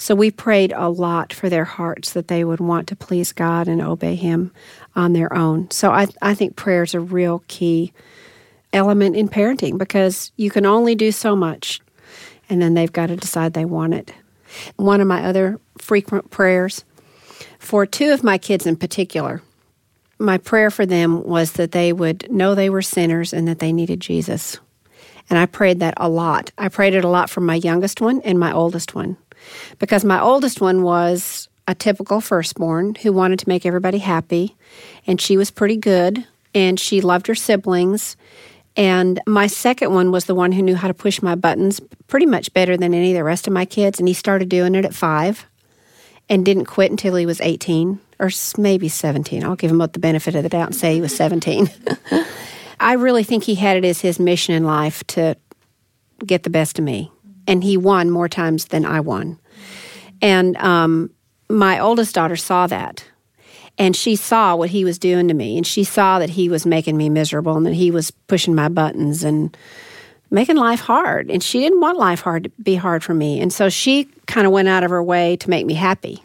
So 0.00 0.14
we 0.14 0.30
prayed 0.30 0.72
a 0.76 0.88
lot 0.88 1.32
for 1.32 1.48
their 1.48 1.64
hearts 1.64 2.12
that 2.12 2.28
they 2.28 2.44
would 2.44 2.60
want 2.60 2.86
to 2.88 2.96
please 2.96 3.32
God 3.32 3.66
and 3.66 3.82
obey 3.82 4.14
Him 4.14 4.52
on 4.94 5.12
their 5.12 5.32
own. 5.34 5.70
So 5.72 5.90
I, 5.90 6.06
I 6.22 6.34
think 6.34 6.54
prayer 6.54 6.84
is 6.84 6.94
a 6.94 7.00
real 7.00 7.42
key 7.48 7.92
element 8.72 9.16
in 9.16 9.28
parenting 9.28 9.76
because 9.76 10.30
you 10.36 10.50
can 10.50 10.64
only 10.64 10.94
do 10.94 11.10
so 11.10 11.34
much 11.34 11.80
and 12.48 12.60
then 12.60 12.74
they've 12.74 12.92
got 12.92 13.06
to 13.06 13.16
decide 13.16 13.52
they 13.52 13.64
want 13.64 13.94
it. 13.94 14.12
One 14.76 15.00
of 15.00 15.06
my 15.06 15.24
other 15.24 15.60
frequent 15.78 16.30
prayers 16.30 16.84
for 17.58 17.86
two 17.86 18.12
of 18.12 18.24
my 18.24 18.38
kids 18.38 18.66
in 18.66 18.76
particular, 18.76 19.42
my 20.18 20.38
prayer 20.38 20.70
for 20.70 20.86
them 20.86 21.22
was 21.24 21.52
that 21.52 21.72
they 21.72 21.92
would 21.92 22.30
know 22.30 22.54
they 22.54 22.70
were 22.70 22.82
sinners 22.82 23.32
and 23.32 23.46
that 23.46 23.58
they 23.58 23.72
needed 23.72 24.00
Jesus. 24.00 24.58
And 25.30 25.38
I 25.38 25.46
prayed 25.46 25.80
that 25.80 25.94
a 25.98 26.08
lot. 26.08 26.50
I 26.56 26.68
prayed 26.68 26.94
it 26.94 27.04
a 27.04 27.08
lot 27.08 27.28
for 27.30 27.40
my 27.40 27.56
youngest 27.56 28.00
one 28.00 28.20
and 28.22 28.38
my 28.38 28.52
oldest 28.52 28.94
one 28.94 29.16
because 29.78 30.04
my 30.04 30.20
oldest 30.20 30.60
one 30.60 30.82
was 30.82 31.48
a 31.66 31.74
typical 31.74 32.20
firstborn 32.20 32.94
who 32.96 33.12
wanted 33.12 33.38
to 33.40 33.48
make 33.48 33.66
everybody 33.66 33.98
happy, 33.98 34.56
and 35.06 35.20
she 35.20 35.36
was 35.36 35.50
pretty 35.50 35.76
good, 35.76 36.26
and 36.54 36.80
she 36.80 37.00
loved 37.00 37.26
her 37.26 37.34
siblings, 37.34 38.16
and 38.78 39.20
my 39.26 39.48
second 39.48 39.92
one 39.92 40.12
was 40.12 40.26
the 40.26 40.36
one 40.36 40.52
who 40.52 40.62
knew 40.62 40.76
how 40.76 40.86
to 40.86 40.94
push 40.94 41.20
my 41.20 41.34
buttons 41.34 41.80
pretty 42.06 42.26
much 42.26 42.54
better 42.54 42.76
than 42.76 42.94
any 42.94 43.10
of 43.10 43.16
the 43.16 43.24
rest 43.24 43.48
of 43.48 43.52
my 43.52 43.64
kids. 43.64 43.98
And 43.98 44.06
he 44.06 44.14
started 44.14 44.48
doing 44.48 44.76
it 44.76 44.84
at 44.84 44.94
five 44.94 45.46
and 46.28 46.44
didn't 46.44 46.66
quit 46.66 46.92
until 46.92 47.16
he 47.16 47.26
was 47.26 47.40
18 47.40 47.98
or 48.20 48.30
maybe 48.56 48.88
17. 48.88 49.42
I'll 49.42 49.56
give 49.56 49.72
him 49.72 49.78
the 49.78 49.98
benefit 49.98 50.36
of 50.36 50.44
the 50.44 50.48
doubt 50.48 50.68
and 50.68 50.76
say 50.76 50.94
he 50.94 51.00
was 51.00 51.14
17. 51.14 51.68
I 52.80 52.92
really 52.92 53.24
think 53.24 53.42
he 53.42 53.56
had 53.56 53.76
it 53.76 53.84
as 53.84 54.00
his 54.00 54.20
mission 54.20 54.54
in 54.54 54.62
life 54.62 55.04
to 55.08 55.36
get 56.24 56.44
the 56.44 56.50
best 56.50 56.78
of 56.78 56.84
me. 56.84 57.10
And 57.48 57.64
he 57.64 57.76
won 57.76 58.10
more 58.10 58.28
times 58.28 58.66
than 58.66 58.84
I 58.84 59.00
won. 59.00 59.40
And 60.22 60.56
um, 60.58 61.10
my 61.50 61.80
oldest 61.80 62.14
daughter 62.14 62.36
saw 62.36 62.68
that 62.68 63.04
and 63.78 63.94
she 63.94 64.16
saw 64.16 64.56
what 64.56 64.70
he 64.70 64.84
was 64.84 64.98
doing 64.98 65.28
to 65.28 65.34
me, 65.34 65.56
and 65.56 65.66
she 65.66 65.84
saw 65.84 66.18
that 66.18 66.30
he 66.30 66.48
was 66.48 66.66
making 66.66 66.96
me 66.96 67.08
miserable 67.08 67.56
and 67.56 67.64
that 67.64 67.74
he 67.74 67.90
was 67.90 68.10
pushing 68.10 68.54
my 68.54 68.68
buttons 68.68 69.22
and 69.22 69.56
making 70.30 70.56
life 70.56 70.80
hard. 70.80 71.30
And 71.30 71.42
she 71.42 71.60
didn't 71.60 71.80
want 71.80 71.96
life 71.96 72.20
hard 72.20 72.44
to 72.44 72.50
be 72.62 72.74
hard 72.74 73.02
for 73.02 73.14
me. 73.14 73.40
And 73.40 73.52
so 73.52 73.68
she 73.68 74.04
kind 74.26 74.46
of 74.46 74.52
went 74.52 74.68
out 74.68 74.84
of 74.84 74.90
her 74.90 75.02
way 75.02 75.36
to 75.36 75.48
make 75.50 75.64
me 75.64 75.74
happy. 75.74 76.22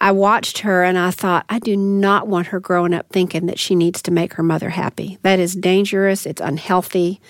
I 0.00 0.10
watched 0.10 0.58
her 0.58 0.82
and 0.82 0.98
I 0.98 1.12
thought, 1.12 1.44
I 1.48 1.60
do 1.60 1.76
not 1.76 2.26
want 2.26 2.48
her 2.48 2.58
growing 2.58 2.92
up 2.92 3.06
thinking 3.10 3.46
that 3.46 3.60
she 3.60 3.76
needs 3.76 4.02
to 4.02 4.10
make 4.10 4.32
her 4.32 4.42
mother 4.42 4.70
happy. 4.70 5.18
That 5.22 5.38
is 5.38 5.54
dangerous, 5.54 6.26
it's 6.26 6.40
unhealthy. 6.40 7.20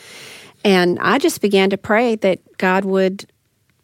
And 0.64 0.98
I 1.00 1.18
just 1.18 1.42
began 1.42 1.68
to 1.70 1.76
pray 1.76 2.14
that 2.16 2.38
God 2.56 2.86
would 2.86 3.26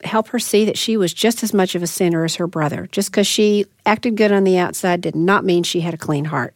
help 0.04 0.28
her 0.28 0.38
see 0.38 0.64
that 0.64 0.78
she 0.78 0.96
was 0.96 1.12
just 1.12 1.42
as 1.42 1.52
much 1.52 1.74
of 1.74 1.82
a 1.82 1.86
sinner 1.86 2.24
as 2.24 2.36
her 2.36 2.46
brother. 2.46 2.88
Just 2.92 3.10
because 3.10 3.26
she 3.26 3.66
acted 3.84 4.16
good 4.16 4.32
on 4.32 4.44
the 4.44 4.58
outside 4.58 5.00
did 5.00 5.16
not 5.16 5.44
mean 5.44 5.62
she 5.62 5.80
had 5.80 5.94
a 5.94 5.98
clean 5.98 6.24
heart. 6.24 6.54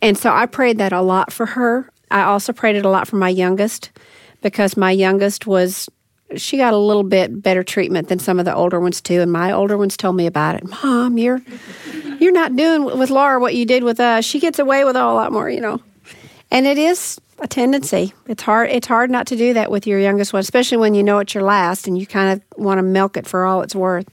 And 0.00 0.18
so 0.18 0.32
I 0.32 0.46
prayed 0.46 0.78
that 0.78 0.92
a 0.92 1.00
lot 1.00 1.32
for 1.32 1.46
her. 1.46 1.88
I 2.10 2.22
also 2.22 2.52
prayed 2.52 2.76
it 2.76 2.84
a 2.84 2.90
lot 2.90 3.08
for 3.08 3.16
my 3.16 3.28
youngest 3.28 3.90
because 4.42 4.76
my 4.76 4.90
youngest 4.90 5.46
was 5.46 5.88
she 6.36 6.56
got 6.56 6.72
a 6.72 6.78
little 6.78 7.02
bit 7.02 7.42
better 7.42 7.62
treatment 7.62 8.08
than 8.08 8.18
some 8.18 8.38
of 8.38 8.44
the 8.44 8.54
older 8.54 8.80
ones 8.80 9.00
too 9.00 9.20
and 9.20 9.30
my 9.30 9.52
older 9.52 9.76
ones 9.76 9.96
told 9.96 10.16
me 10.16 10.26
about 10.26 10.54
it 10.54 10.64
mom 10.82 11.18
you're 11.18 11.42
you're 12.20 12.32
not 12.32 12.56
doing 12.56 12.84
with 12.84 13.10
laura 13.10 13.38
what 13.38 13.54
you 13.54 13.66
did 13.66 13.84
with 13.84 14.00
us 14.00 14.24
she 14.24 14.40
gets 14.40 14.58
away 14.58 14.84
with 14.84 14.96
a 14.96 15.04
lot 15.04 15.30
more 15.30 15.50
you 15.50 15.60
know 15.60 15.78
and 16.52 16.66
it 16.66 16.76
is 16.76 17.18
a 17.38 17.48
tendency. 17.48 18.12
It's 18.26 18.42
hard. 18.42 18.70
It's 18.70 18.86
hard 18.86 19.10
not 19.10 19.26
to 19.28 19.36
do 19.36 19.54
that 19.54 19.70
with 19.70 19.86
your 19.86 19.98
youngest 19.98 20.34
one, 20.34 20.40
especially 20.40 20.76
when 20.76 20.94
you 20.94 21.02
know 21.02 21.18
it's 21.18 21.34
your 21.34 21.42
last 21.42 21.88
and 21.88 21.96
you 21.98 22.06
kind 22.06 22.30
of 22.30 22.58
want 22.58 22.78
to 22.78 22.82
milk 22.82 23.16
it 23.16 23.26
for 23.26 23.46
all 23.46 23.62
it's 23.62 23.74
worth. 23.74 24.06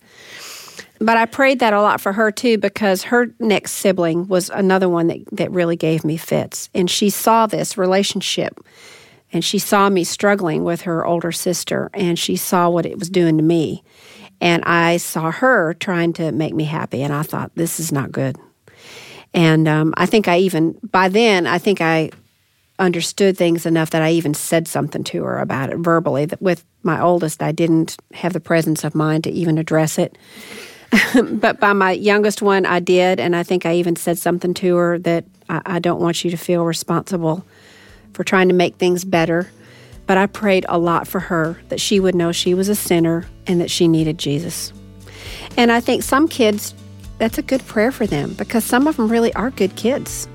But 1.00 1.18
I 1.18 1.26
prayed 1.26 1.60
that 1.60 1.74
a 1.74 1.82
lot 1.82 2.00
for 2.00 2.14
her 2.14 2.32
too 2.32 2.58
because 2.58 3.04
her 3.04 3.34
next 3.40 3.74
sibling 3.74 4.28
was 4.30 4.50
another 4.50 4.88
one 4.88 5.08
that, 5.08 5.20
that 5.34 5.52
really 5.52 5.76
gave 5.76 6.06
me 6.06 6.16
fits. 6.16 6.70
And 6.74 6.90
she 6.90 7.10
saw 7.10 7.46
this 7.46 7.78
relationship 7.78 8.58
and 9.34 9.44
she 9.44 9.60
saw 9.60 9.90
me 9.90 10.06
struggling 10.06 10.64
with 10.64 10.82
her 10.82 11.06
older 11.06 11.34
sister 11.34 11.90
and 11.94 12.18
she 12.18 12.38
saw 12.38 12.70
what 12.70 12.86
it 12.86 12.98
was 12.98 13.10
doing 13.10 13.36
to 13.38 13.44
me. 13.44 13.84
And 14.40 14.64
I 14.64 14.96
saw 14.96 15.30
her 15.30 15.74
trying 15.74 16.14
to 16.14 16.32
make 16.32 16.56
me 16.56 16.64
happy. 16.64 17.04
And 17.04 17.14
I 17.14 17.24
thought, 17.24 17.52
this 17.56 17.82
is 17.82 17.92
not 17.92 18.14
good. 18.14 18.38
And 19.34 19.68
um, 19.68 19.94
I 19.98 20.06
think 20.06 20.30
I 20.30 20.40
even, 20.40 20.78
by 20.82 21.10
then, 21.10 21.46
I 21.46 21.60
think 21.60 21.82
I 21.82 22.12
understood 22.80 23.38
things 23.38 23.66
enough 23.66 23.92
that 23.92 24.02
I 24.02 24.12
even 24.12 24.34
said 24.34 24.68
something 24.68 25.04
to 25.06 25.24
her 25.24 25.40
about 25.40 25.70
it 25.70 25.78
verbally. 25.78 26.26
That 26.26 26.42
with 26.42 26.66
my 26.84 27.02
oldest, 27.02 27.44
I 27.44 27.52
didn't 27.52 27.98
have 28.14 28.34
the 28.34 28.40
presence 28.40 28.84
of 28.84 28.96
mind 28.96 29.26
to 29.26 29.30
even 29.32 29.58
address 29.58 29.98
it. 29.98 30.18
but 31.34 31.60
by 31.60 31.74
my 31.74 31.92
youngest 31.92 32.42
one, 32.42 32.66
I 32.66 32.80
did, 32.80 33.20
and 33.20 33.36
I 33.36 33.44
think 33.44 33.66
I 33.66 33.76
even 33.76 33.96
said 33.96 34.18
something 34.18 34.54
to 34.56 34.76
her 34.76 35.00
that 35.00 35.26
I, 35.50 35.62
I 35.66 35.80
don't 35.80 36.02
want 36.02 36.24
you 36.24 36.32
to 36.32 36.38
feel 36.38 36.64
responsible 36.64 37.46
for 38.14 38.24
trying 38.24 38.48
to 38.48 38.56
make 38.56 38.78
things 38.78 39.04
better. 39.04 39.52
But 40.08 40.18
I 40.18 40.26
prayed 40.26 40.66
a 40.68 40.80
lot 40.80 41.08
for 41.08 41.20
her 41.20 41.60
that 41.70 41.80
she 41.80 42.00
would 42.00 42.16
know 42.16 42.32
she 42.32 42.56
was 42.56 42.68
a 42.68 42.76
sinner 42.76 43.28
and 43.46 43.62
that 43.62 43.70
she 43.70 43.88
needed 43.88 44.18
Jesus. 44.18 44.74
And 45.56 45.72
I 45.72 45.80
think 45.82 46.02
some 46.02 46.28
kids, 46.28 46.74
that's 47.20 47.38
a 47.38 47.44
good 47.44 47.64
prayer 47.68 47.92
for 47.92 48.08
them 48.08 48.34
because 48.34 48.64
some 48.64 48.88
of 48.88 48.98
them 48.98 49.12
really 49.12 49.32
are 49.36 49.52
good 49.52 49.76
kids 49.76 50.28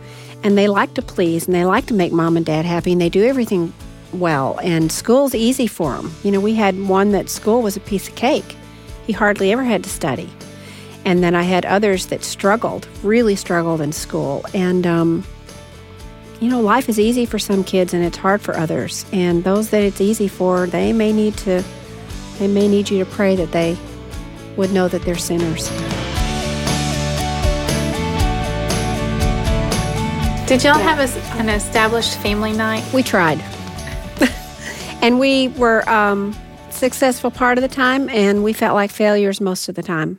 and 0.45 0.57
they 0.57 0.69
like 0.69 0.95
to 0.95 1.03
please 1.03 1.47
and 1.47 1.55
they 1.55 1.65
like 1.65 1.87
to 1.87 1.95
make 1.95 2.13
mom 2.13 2.37
and 2.37 2.47
dad 2.47 2.65
happy 2.65 2.93
and 2.93 3.01
they 3.01 3.09
do 3.09 3.25
everything 3.25 3.73
well. 4.13 4.61
And 4.63 4.93
school's 4.93 5.35
easy 5.35 5.67
for 5.67 5.97
them 5.97 6.15
you 6.23 6.31
know 6.31 6.41
we 6.41 6.55
had 6.55 6.79
one 6.87 7.11
that 7.11 7.29
school 7.29 7.63
was 7.63 7.77
a 7.77 7.81
piece 7.81 8.09
of 8.09 8.15
cake. 8.15 8.57
He 9.07 9.13
hardly 9.13 9.51
ever 9.51 9.65
had 9.65 9.83
to 9.83 9.91
study. 9.91 10.31
And 11.05 11.23
then 11.23 11.35
i 11.35 11.43
had 11.43 11.67
others 11.67 12.07
that 12.07 12.23
struggled 12.23 12.87
really 13.03 13.35
struggled 13.35 13.81
in 13.81 13.93
school. 13.93 14.45
And 14.55 14.87
um, 14.87 15.25
you 16.41 16.51
know, 16.51 16.61
life 16.61 16.89
is 16.89 16.99
easy 17.01 17.25
for 17.25 17.39
some 17.39 17.65
kids 17.65 17.95
and 17.95 18.05
it's 18.05 18.19
hard 18.19 18.43
for 18.43 18.57
others. 18.57 19.07
And 19.13 19.45
those 19.45 19.71
that 19.71 19.83
it's 19.83 20.01
easy 20.01 20.29
for, 20.29 20.67
they 20.67 20.93
may 20.93 21.13
need 21.13 21.37
to 21.39 21.65
they 22.39 22.49
may 22.49 22.69
need 22.69 22.91
you 22.91 23.03
to 23.03 23.11
pray 23.11 23.37
that 23.37 23.53
they 23.53 23.77
would 24.57 24.73
know 24.73 24.89
that 24.89 25.03
they're 25.03 25.17
sinners. 25.17 25.71
Did 30.47 30.63
y'all 30.63 30.75
have 30.75 30.99
a, 30.99 31.39
an 31.39 31.49
established 31.49 32.19
family 32.19 32.53
night? 32.53 32.85
We 32.93 33.03
tried. 33.03 33.39
and 35.03 35.19
we 35.19 35.49
were 35.49 35.89
um, 35.89 36.37
successful 36.69 37.31
part 37.31 37.57
of 37.57 37.63
the 37.63 37.69
time, 37.69 38.11
and 38.11 38.45
we 38.45 38.53
felt 38.53 38.75
like 38.75 38.91
failures 38.91 39.41
most 39.41 39.71
of 39.71 39.75
the 39.75 39.83
time. 39.83 40.19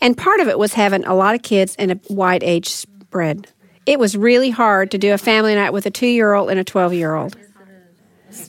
And 0.00 0.18
part 0.18 0.40
of 0.40 0.48
it 0.48 0.58
was 0.58 0.74
having 0.74 1.04
a 1.04 1.14
lot 1.14 1.36
of 1.36 1.42
kids 1.42 1.76
and 1.78 1.92
a 1.92 2.00
wide 2.10 2.42
age 2.42 2.70
spread. 2.70 3.46
It 3.86 4.00
was 4.00 4.16
really 4.16 4.50
hard 4.50 4.90
to 4.90 4.98
do 4.98 5.12
a 5.12 5.18
family 5.18 5.54
night 5.54 5.72
with 5.72 5.86
a 5.86 5.92
two 5.92 6.08
year 6.08 6.34
old 6.34 6.50
and 6.50 6.58
a 6.58 6.64
12 6.64 6.94
year 6.94 7.14
old. 7.14 7.36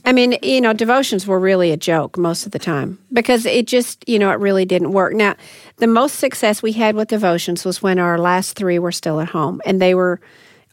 I 0.06 0.14
mean, 0.14 0.40
you 0.42 0.62
know, 0.62 0.74
devotions 0.74 1.28
were 1.28 1.40
really 1.40 1.72
a 1.72 1.78
joke 1.78 2.18
most 2.18 2.48
of 2.48 2.54
the 2.54 2.60
time 2.60 2.98
because 3.12 3.46
it 3.46 3.68
just, 3.68 4.04
you 4.10 4.18
know, 4.18 4.32
it 4.32 4.40
really 4.40 4.66
didn't 4.66 4.94
work. 4.94 5.14
Now, 5.14 5.36
the 5.78 5.88
most 5.88 6.14
success 6.14 6.64
we 6.64 6.72
had 6.72 6.96
with 6.96 7.10
devotions 7.10 7.66
was 7.66 7.84
when 7.84 8.00
our 8.00 8.18
last 8.18 8.56
three 8.56 8.80
were 8.80 8.92
still 8.92 9.20
at 9.20 9.30
home 9.30 9.62
and 9.64 9.80
they 9.80 9.94
were 9.94 10.20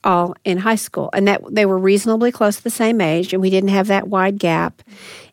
all 0.03 0.35
in 0.45 0.59
high 0.59 0.77
school 0.77 1.11
and 1.13 1.29
that 1.29 1.43
they 1.51 1.67
were 1.67 1.79
reasonably 1.79 2.33
close 2.33 2.57
to 2.57 2.63
the 2.63 2.71
same 2.71 3.01
age 3.01 3.33
and 3.33 3.43
we 3.43 3.51
didn't 3.51 3.69
have 3.71 3.89
that 3.89 4.09
wide 4.09 4.39
gap. 4.39 4.83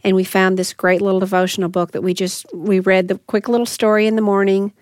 And 0.03 0.15
we 0.15 0.23
found 0.23 0.57
this 0.57 0.73
great 0.73 1.01
little 1.01 1.19
devotional 1.19 1.69
book 1.69 1.91
that 1.91 2.01
we 2.01 2.13
just 2.13 2.45
we 2.53 2.79
read 2.79 3.07
the 3.07 3.17
quick 3.27 3.47
little 3.47 3.65
story 3.65 4.07
in 4.07 4.15
the 4.15 4.21
morning. 4.21 4.73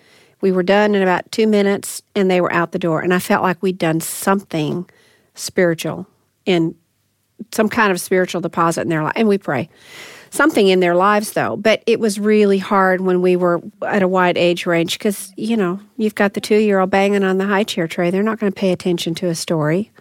We 0.42 0.52
were 0.52 0.64
done 0.64 0.96
in 0.96 1.02
about 1.02 1.32
two 1.32 1.48
minutes 1.48 2.02
and 2.16 2.30
they 2.30 2.42
were 2.42 2.52
out 2.52 2.72
the 2.72 2.80
door. 2.80 3.02
And 3.02 3.14
i 3.14 3.20
felt 3.20 3.44
like 3.44 3.62
we'd 3.62 3.78
done 3.78 4.00
something 4.00 4.90
spiritual 5.36 6.08
in 6.46 6.76
some 7.52 7.70
kind 7.70 7.92
of 7.92 8.00
spiritual 8.00 8.42
deposit 8.42 8.82
in 8.82 8.90
their 8.90 9.04
life 9.04 9.14
and 9.16 9.28
we 9.28 9.38
pray 9.38 9.70
something 10.30 10.68
in 10.68 10.80
their 10.80 10.96
lives 10.96 11.34
though. 11.34 11.56
But 11.56 11.84
it 11.86 12.00
was 12.00 12.20
really 12.20 12.58
hard 12.58 13.02
when 13.02 13.22
we 13.22 13.36
were 13.36 13.62
at 13.86 14.02
a 14.02 14.08
wide 14.08 14.38
age 14.38 14.66
range 14.66 14.98
because 14.98 15.32
you 15.38 15.58
know 15.58 15.80
you've 15.98 16.16
got 16.16 16.34
the 16.34 16.42
two 16.42 16.58
year 16.58 16.80
old 16.80 16.90
banging 16.90 17.24
on 17.24 17.38
the 17.38 17.46
high 17.46 17.64
chair 17.64 17.88
tray. 17.88 18.10
They're 18.10 18.24
not 18.24 18.40
going 18.40 18.52
to 18.52 18.60
pay 18.60 18.72
attention 18.72 19.16
to 19.16 19.28
a 19.28 19.36
story. 19.36 19.92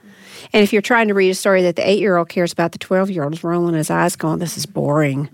And 0.53 0.63
if 0.63 0.73
you're 0.73 0.83
trying 0.83 1.09
to 1.09 1.15
read 1.15 1.31
a 1.31 1.35
story 1.35 1.63
that 1.63 1.77
the 1.77 1.89
eight 1.89 2.01
year 2.01 2.17
old 2.17 2.29
cares 2.29 2.53
about 2.53 2.73
the 2.73 2.79
12 2.79 3.11
year 3.11 3.25
old 3.25 3.35
is 3.35 3.45
rolling 3.45 3.75
his 3.75 3.91
eyes 3.91 4.17
going 4.17 4.39
this 4.39 4.57
is 4.57 4.67
boring. 4.67 5.29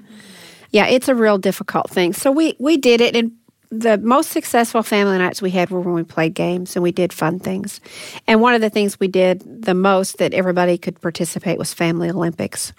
Yeah 0.71 0.87
it's 0.87 1.09
a 1.09 1.15
real 1.15 1.39
difficult 1.39 1.91
thing. 1.91 2.13
So 2.13 2.31
we 2.31 2.57
we 2.59 2.77
did 2.77 3.01
it 3.01 3.17
and 3.17 3.33
the 3.71 3.99
most 3.99 4.31
successful 4.31 4.83
family 4.83 5.17
nights 5.19 5.41
we 5.41 5.51
had 5.51 5.71
were 5.71 5.81
when 5.81 5.95
we 5.95 6.03
played 6.03 6.35
games 6.35 6.75
and 6.75 6.83
we 6.83 6.91
did 6.91 7.13
fun 7.13 7.39
things. 7.39 7.81
And 8.27 8.41
one 8.41 8.55
of 8.55 8.61
the 8.61 8.71
things 8.71 8.99
we 8.99 9.07
did 9.07 9.63
the 9.63 9.75
most 9.75 10.19
that 10.19 10.35
everybody 10.35 10.77
could 10.77 11.01
participate 11.01 11.57
was 11.57 11.73
Family 11.73 12.11
Olympics. 12.11 12.73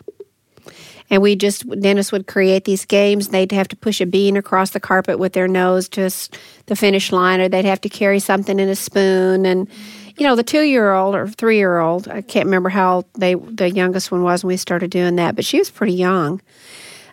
And 1.12 1.22
we 1.22 1.36
just, 1.36 1.70
Dennis 1.82 2.12
would 2.14 2.26
create 2.26 2.64
these 2.64 2.86
games. 2.86 3.28
They'd 3.28 3.52
have 3.52 3.68
to 3.68 3.76
push 3.76 4.00
a 4.00 4.06
bean 4.06 4.38
across 4.38 4.70
the 4.70 4.80
carpet 4.80 5.20
with 5.20 5.34
their 5.34 5.48
nose 5.48 5.90
to 5.90 6.10
the 6.68 6.76
finish 6.76 7.12
line, 7.12 7.42
or 7.42 7.50
they'd 7.50 7.66
have 7.66 7.82
to 7.82 7.90
carry 7.90 8.20
something 8.20 8.58
in 8.58 8.70
a 8.70 8.78
spoon. 8.78 9.46
And, 9.46 9.68
you 10.18 10.26
know, 10.26 10.38
the 10.38 10.44
two 10.44 10.62
year 10.62 10.94
old 10.94 11.14
or 11.14 11.28
three 11.28 11.58
year 11.58 11.80
old, 11.80 12.08
I 12.08 12.22
can't 12.22 12.46
remember 12.46 12.70
how 12.70 13.04
they, 13.16 13.36
the 13.36 13.70
youngest 13.70 14.10
one 14.10 14.24
was 14.24 14.46
when 14.46 14.54
we 14.54 14.58
started 14.58 14.90
doing 14.90 15.18
that, 15.18 15.36
but 15.36 15.44
she 15.44 15.60
was 15.60 15.70
pretty 15.70 15.94
young. 15.94 16.42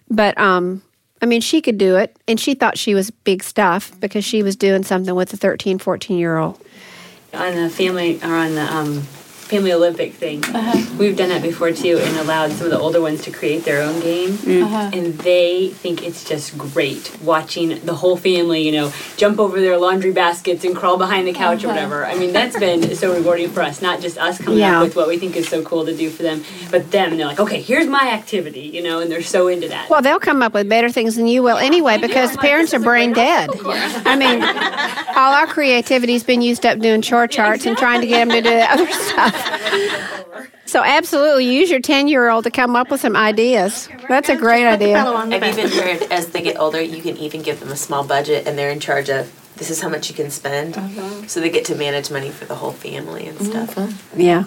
But, 0.09 0.39
um, 0.39 0.81
I 1.21 1.27
mean, 1.27 1.41
she 1.41 1.61
could 1.61 1.79
do 1.79 1.97
it, 1.97 2.17
and 2.29 2.39
she 2.39 2.55
thought 2.55 2.79
she 2.79 2.95
was 2.95 3.11
big 3.11 3.43
stuff 3.43 3.93
because 3.99 4.25
she 4.25 4.45
was 4.45 4.55
doing 4.55 4.85
something 4.85 5.17
with 5.17 5.33
a 5.33 5.37
13, 5.37 5.79
14 5.81 6.17
year 6.17 6.39
old. 6.39 6.65
On 7.35 7.55
the 7.55 7.69
family, 7.69 8.21
or 8.23 8.33
on 8.33 8.55
the 8.55 8.63
um, 8.63 9.03
Family 9.49 9.73
Olympic 9.73 10.13
thing. 10.13 10.45
Uh-huh. 10.45 10.97
We've 10.99 11.17
done 11.17 11.31
that 11.31 11.41
before 11.43 11.73
too, 11.73 11.99
and 11.99 12.17
allowed 12.19 12.53
some 12.53 12.67
of 12.67 12.71
the 12.71 12.79
older 12.79 13.01
ones 13.01 13.23
to 13.23 13.31
create 13.31 13.65
their 13.65 13.83
own 13.83 13.99
game, 14.01 14.35
uh-huh. 14.35 14.91
and 14.93 15.15
they 15.19 15.71
think 15.71 16.07
it's 16.07 16.23
just 16.23 16.59
great 16.59 17.17
watching 17.23 17.81
the 17.85 17.95
whole 17.95 18.17
family, 18.17 18.63
you 18.63 18.73
know, 18.73 18.93
jump 19.17 19.39
over 19.39 19.59
their 19.59 19.79
laundry 19.79 20.13
baskets 20.13 20.65
and 20.65 20.77
crawl 20.77 20.99
behind 20.99 21.27
the 21.27 21.33
couch 21.33 21.65
uh-huh. 21.65 21.69
or 21.69 21.75
whatever. 21.75 22.07
I 22.07 22.15
mean, 22.17 22.33
that's 22.33 22.59
been 22.59 22.95
so 22.95 23.15
rewarding 23.17 23.49
for 23.49 23.63
us. 23.63 23.81
Not 23.81 24.01
just 24.01 24.19
us 24.19 24.39
coming 24.39 24.61
yeah. 24.61 24.81
up 24.81 24.85
with 24.85 24.97
what 24.97 25.09
we 25.09 25.17
think 25.17 25.35
is 25.35 25.49
so 25.49 25.63
cool 25.63 25.87
to 25.87 25.97
do 25.97 26.11
for 26.11 26.23
them, 26.23 26.45
but 26.71 26.91
them. 26.91 27.17
They're 27.17 27.27
like, 27.27 27.41
okay, 27.41 27.63
here's 27.63 27.87
my 27.87 28.11
activity, 28.11 28.61
you 28.61 28.83
know, 28.83 29.01
and 29.01 29.11
they're 29.11 29.23
so 29.23 29.49
into 29.49 29.69
that. 29.69 29.89
Well, 29.89 30.03
they'll 30.03 30.21
come 30.21 30.43
up 30.43 30.53
with 30.53 30.69
better 30.69 30.91
things 30.91 31.17
than 31.17 31.27
you 31.27 31.43
will 31.43 31.57
anyway 31.57 31.99
because 31.99 32.37
parents 32.37 32.75
are 32.75 32.81
brain 32.81 33.13
dead. 33.15 33.51
I 33.65 34.15
mean, 34.15 34.43
all 35.17 35.33
our 35.33 35.47
creativity's 35.47 36.23
been 36.23 36.43
used 36.43 36.67
up 36.67 36.79
doing 36.79 37.03
chore 37.03 37.27
charts 37.27 37.65
and 37.65 37.77
trying 37.77 38.03
to 38.03 38.07
get 38.07 38.29
them 38.29 38.37
to 38.37 38.43
do 38.43 38.55
the 38.55 38.71
other 38.71 38.91
stuff. 38.91 39.38
So 40.69 40.85
absolutely 40.85 41.47
use 41.47 41.71
your 41.71 41.81
10 41.81 42.09
year 42.09 42.29
old 42.29 42.45
to 42.45 42.51
come 42.51 42.77
up 42.77 42.91
with 42.91 43.01
some 43.01 43.17
ideas. 43.17 43.89
That's 44.07 44.29
a 44.29 44.37
great 44.37 44.67
idea. 44.67 45.03
I've 45.03 45.43
even 45.43 45.71
heard 45.71 46.03
as 46.13 46.29
they 46.29 46.43
get 46.43 46.59
older, 46.59 46.79
you 46.79 47.01
can 47.01 47.17
even 47.17 47.41
give 47.41 47.59
them 47.61 47.71
a 47.71 47.77
small 47.77 48.05
budget 48.05 48.47
and 48.47 48.59
they're 48.59 48.69
in 48.69 48.79
charge 48.79 49.09
of 49.09 49.33
this 49.57 49.71
is 49.71 49.81
how 49.81 49.89
much 49.89 50.11
you 50.11 50.15
can 50.15 50.31
spend. 50.31 50.77
Uh-huh. 50.77 51.27
So 51.27 51.41
they 51.41 51.49
get 51.49 51.65
to 51.67 51.75
manage 51.75 52.11
money 52.11 52.31
for 52.31 52.45
the 52.45 52.55
whole 52.55 52.73
family 52.73 53.27
and 53.27 53.41
stuff. 53.41 53.75
Mm-hmm. 53.77 54.21
Yeah. 54.21 54.45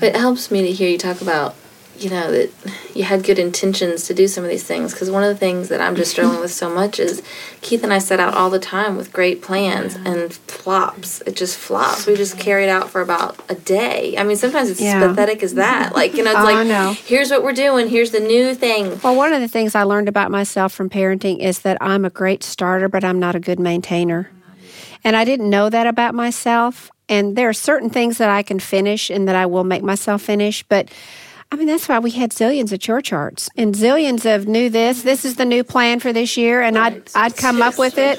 But 0.00 0.08
it 0.08 0.16
helps 0.16 0.50
me 0.50 0.62
to 0.62 0.72
hear 0.72 0.88
you 0.88 0.96
talk 0.96 1.20
about 1.20 1.54
you 2.02 2.10
know 2.10 2.30
that 2.30 2.50
you 2.94 3.04
had 3.04 3.24
good 3.24 3.38
intentions 3.38 4.06
to 4.06 4.14
do 4.14 4.28
some 4.28 4.44
of 4.44 4.50
these 4.50 4.64
things 4.64 4.92
because 4.92 5.10
one 5.10 5.22
of 5.22 5.28
the 5.28 5.38
things 5.38 5.68
that 5.68 5.80
i'm 5.80 5.96
just 5.96 6.10
struggling 6.10 6.40
with 6.40 6.52
so 6.52 6.72
much 6.72 6.98
is 6.98 7.22
keith 7.60 7.82
and 7.82 7.92
i 7.92 7.98
set 7.98 8.20
out 8.20 8.34
all 8.34 8.50
the 8.50 8.58
time 8.58 8.96
with 8.96 9.12
great 9.12 9.42
plans 9.42 9.94
and 9.94 10.32
flops. 10.62 11.20
It 11.22 11.34
just 11.34 11.58
flops. 11.58 12.06
We 12.06 12.14
just 12.14 12.38
carry 12.38 12.64
it 12.64 12.68
out 12.68 12.88
for 12.88 13.00
about 13.00 13.38
a 13.50 13.54
day. 13.54 14.16
I 14.16 14.22
mean 14.22 14.36
sometimes 14.36 14.70
it's 14.70 14.80
yeah. 14.80 15.00
as 15.00 15.08
pathetic 15.08 15.42
as 15.42 15.54
that. 15.54 15.94
Like 15.94 16.14
you 16.14 16.22
know 16.22 16.30
it's 16.30 16.40
oh, 16.40 16.44
like 16.44 16.66
know. 16.66 16.94
here's 17.04 17.30
what 17.30 17.42
we're 17.42 17.52
doing. 17.52 17.88
Here's 17.88 18.12
the 18.12 18.20
new 18.20 18.54
thing. 18.54 19.00
Well 19.02 19.16
one 19.16 19.32
of 19.32 19.40
the 19.40 19.48
things 19.48 19.74
i 19.74 19.82
learned 19.82 20.08
about 20.08 20.30
myself 20.30 20.72
from 20.72 20.88
parenting 20.88 21.38
is 21.40 21.60
that 21.60 21.78
i'm 21.80 22.04
a 22.04 22.10
great 22.10 22.42
starter 22.42 22.88
but 22.88 23.04
i'm 23.04 23.18
not 23.18 23.34
a 23.34 23.40
good 23.40 23.58
maintainer. 23.58 24.30
And 25.04 25.16
i 25.16 25.24
didn't 25.24 25.50
know 25.50 25.68
that 25.68 25.86
about 25.86 26.14
myself. 26.14 26.90
And 27.08 27.36
there 27.36 27.48
are 27.48 27.54
certain 27.54 27.90
things 27.90 28.18
that 28.18 28.30
i 28.30 28.42
can 28.42 28.60
finish 28.60 29.10
and 29.10 29.26
that 29.26 29.34
i 29.34 29.46
will 29.46 29.64
make 29.64 29.82
myself 29.82 30.22
finish 30.22 30.62
but 30.62 30.88
I 31.52 31.54
mean, 31.54 31.66
that's 31.66 31.86
why 31.86 31.98
we 31.98 32.12
had 32.12 32.30
zillions 32.30 32.72
of 32.72 32.80
chore 32.80 33.02
charts 33.02 33.50
and 33.58 33.74
zillions 33.74 34.24
of 34.24 34.48
new 34.48 34.70
this. 34.70 35.02
This 35.02 35.26
is 35.26 35.36
the 35.36 35.44
new 35.44 35.62
plan 35.62 36.00
for 36.00 36.10
this 36.10 36.38
year, 36.38 36.62
and 36.62 36.78
I'd 36.78 37.02
I'd 37.14 37.36
come 37.36 37.60
up 37.60 37.78
with 37.78 37.98
it, 37.98 38.18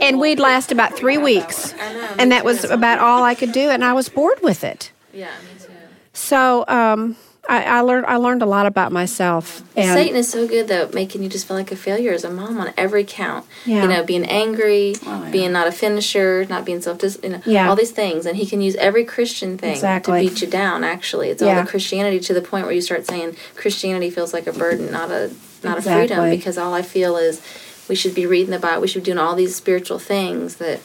and 0.00 0.20
we'd 0.20 0.38
last 0.38 0.70
about 0.70 0.96
three 0.96 1.18
weeks, 1.18 1.74
and 2.20 2.30
that 2.30 2.44
was 2.44 2.62
about 2.62 3.00
all 3.00 3.24
I 3.24 3.34
could 3.34 3.50
do, 3.50 3.68
and 3.68 3.84
I 3.84 3.94
was 3.94 4.08
bored 4.08 4.40
with 4.44 4.62
it. 4.62 4.92
Yeah, 5.12 5.26
me 5.26 5.60
too. 5.60 5.72
So, 6.12 6.64
um, 6.68 7.16
I, 7.48 7.62
I, 7.62 7.80
learned 7.80 8.04
I 8.04 8.16
learned 8.16 8.42
a 8.42 8.46
lot 8.46 8.66
about 8.66 8.92
myself. 8.92 9.62
And 9.74 9.86
Satan 9.86 10.16
is 10.16 10.28
so 10.28 10.46
good 10.46 10.68
though, 10.68 10.90
making 10.92 11.22
you 11.22 11.30
just 11.30 11.48
feel 11.48 11.56
like 11.56 11.72
a 11.72 11.76
failure 11.76 12.12
as 12.12 12.22
a 12.22 12.30
mom 12.30 12.58
on 12.58 12.74
every 12.76 13.04
count. 13.04 13.46
Yeah. 13.64 13.82
You 13.82 13.88
know, 13.88 14.04
being 14.04 14.26
angry, 14.26 14.96
oh, 15.06 15.24
yeah. 15.24 15.30
being 15.30 15.52
not 15.52 15.66
a 15.66 15.72
finisher, 15.72 16.44
not 16.44 16.66
being 16.66 16.82
self 16.82 17.02
you 17.22 17.30
know, 17.30 17.42
yeah. 17.46 17.70
all 17.70 17.74
these 17.74 17.90
things. 17.90 18.26
And 18.26 18.36
he 18.36 18.44
can 18.44 18.60
use 18.60 18.76
every 18.76 19.04
Christian 19.04 19.56
thing 19.56 19.72
exactly. 19.72 20.22
to 20.22 20.28
beat 20.28 20.42
you 20.42 20.46
down 20.46 20.84
actually. 20.84 21.30
It's 21.30 21.40
yeah. 21.40 21.56
all 21.56 21.64
the 21.64 21.70
Christianity 21.70 22.20
to 22.20 22.34
the 22.34 22.42
point 22.42 22.66
where 22.66 22.74
you 22.74 22.82
start 22.82 23.06
saying 23.06 23.34
Christianity 23.56 24.10
feels 24.10 24.34
like 24.34 24.46
a 24.46 24.52
burden, 24.52 24.92
not 24.92 25.10
a 25.10 25.32
not 25.64 25.78
exactly. 25.78 25.92
a 25.92 26.06
freedom 26.06 26.30
because 26.30 26.58
all 26.58 26.74
I 26.74 26.82
feel 26.82 27.16
is 27.16 27.40
we 27.88 27.94
should 27.94 28.14
be 28.14 28.26
reading 28.26 28.50
the 28.50 28.58
Bible, 28.58 28.82
we 28.82 28.88
should 28.88 29.02
be 29.02 29.06
doing 29.06 29.18
all 29.18 29.34
these 29.34 29.56
spiritual 29.56 29.98
things 29.98 30.56
that 30.56 30.80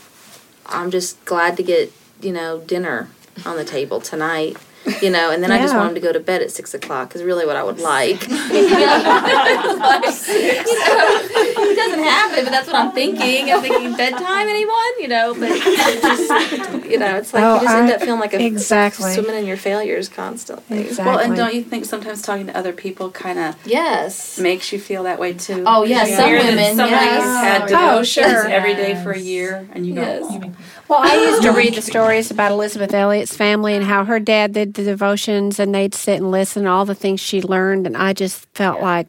I'm 0.66 0.92
just 0.92 1.24
glad 1.26 1.58
to 1.58 1.64
get, 1.64 1.92
you 2.22 2.32
know, 2.32 2.60
dinner 2.62 3.10
on 3.46 3.58
the 3.58 3.66
table 3.66 4.00
tonight 4.00 4.56
you 5.02 5.10
know, 5.10 5.32
and 5.32 5.42
then 5.42 5.50
yeah. 5.50 5.58
I 5.58 5.60
just 5.60 5.76
want 5.76 5.90
him 5.90 5.96
to 5.96 6.02
go 6.02 6.12
to 6.12 6.20
bed 6.20 6.42
at 6.42 6.52
six 6.52 6.74
o'clock 6.74 7.16
is 7.16 7.24
really 7.24 7.46
what 7.46 7.56
I 7.56 7.64
would 7.64 7.80
like. 7.80 8.22
like, 8.30 8.40
you 8.52 8.70
know, 8.70 8.84
it 11.56 11.76
doesn't 11.76 12.04
happen, 12.04 12.46
but 12.46 12.52
that's 12.52 12.68
what 12.68 12.76
I'm 12.76 12.92
thinking. 12.92 13.52
I'm 13.52 13.62
thinking 13.62 13.96
bedtime, 13.96 14.48
anyone, 14.48 15.00
you 15.00 15.08
know, 15.08 15.34
but 15.34 15.50
just, 15.50 16.86
you 16.86 17.00
know, 17.00 17.16
it's 17.16 17.34
like 17.34 17.44
oh, 17.44 17.56
you 17.56 17.62
just 17.62 17.76
I, 17.76 17.80
end 17.82 17.92
up 17.92 18.02
feeling 18.02 18.20
like 18.20 18.34
a 18.34 18.46
exactly 18.46 19.14
swimming 19.14 19.36
in 19.36 19.46
your 19.46 19.58
failures 19.58 20.10
constantly. 20.10 20.82
Exactly. 20.82 21.06
Well, 21.06 21.20
and 21.20 21.36
don't 21.36 21.54
you 21.54 21.64
think 21.64 21.86
sometimes 21.86 22.22
talking 22.22 22.48
to 22.48 22.58
other 22.58 22.74
people 22.74 23.12
kind 23.12 23.40
of 23.40 23.56
yes 23.66 24.40
makes 24.40 24.72
you 24.72 24.80
feel 24.80 25.04
that 25.04 25.20
way 25.20 25.34
too? 25.34 25.64
Oh 25.66 25.84
yeah, 25.84 26.06
some 26.06 26.32
women. 26.32 26.76
Somebody's 26.76 26.90
yes. 26.90 27.44
had 27.44 27.62
oh, 27.64 27.68
devotions 27.68 28.28
oh, 28.28 28.30
sure. 28.30 28.50
every 28.50 28.76
day 28.76 29.02
for 29.02 29.12
a 29.12 29.20
year, 29.20 29.68
and 29.72 29.86
you 29.86 29.96
go. 29.96 30.02
Yes. 30.02 30.24
Oh, 30.30 30.52
Well, 30.94 31.02
I 31.02 31.16
used 31.16 31.42
to 31.42 31.52
read 31.58 31.74
the 31.74 31.82
stories 31.82 32.30
about 32.30 32.52
Elisabeth 32.52 32.94
Elliot's 32.94 33.36
family 33.36 33.74
and 33.74 33.84
how 33.84 34.06
her 34.06 34.20
dad 34.20 34.54
did 34.54 34.76
the 34.76 34.84
devotions 34.84 35.60
and 35.60 35.74
they'd 35.74 35.96
sit 35.96 36.18
and 36.18 36.30
listen 36.30 36.68
all 36.68 36.86
the 36.86 36.94
things 36.94 37.20
she 37.20 37.42
learned. 37.42 37.88
And 37.88 37.98
I 37.98 38.14
just 38.14 38.46
felt 38.54 38.78
yeah. 38.78 38.84
like, 38.84 39.08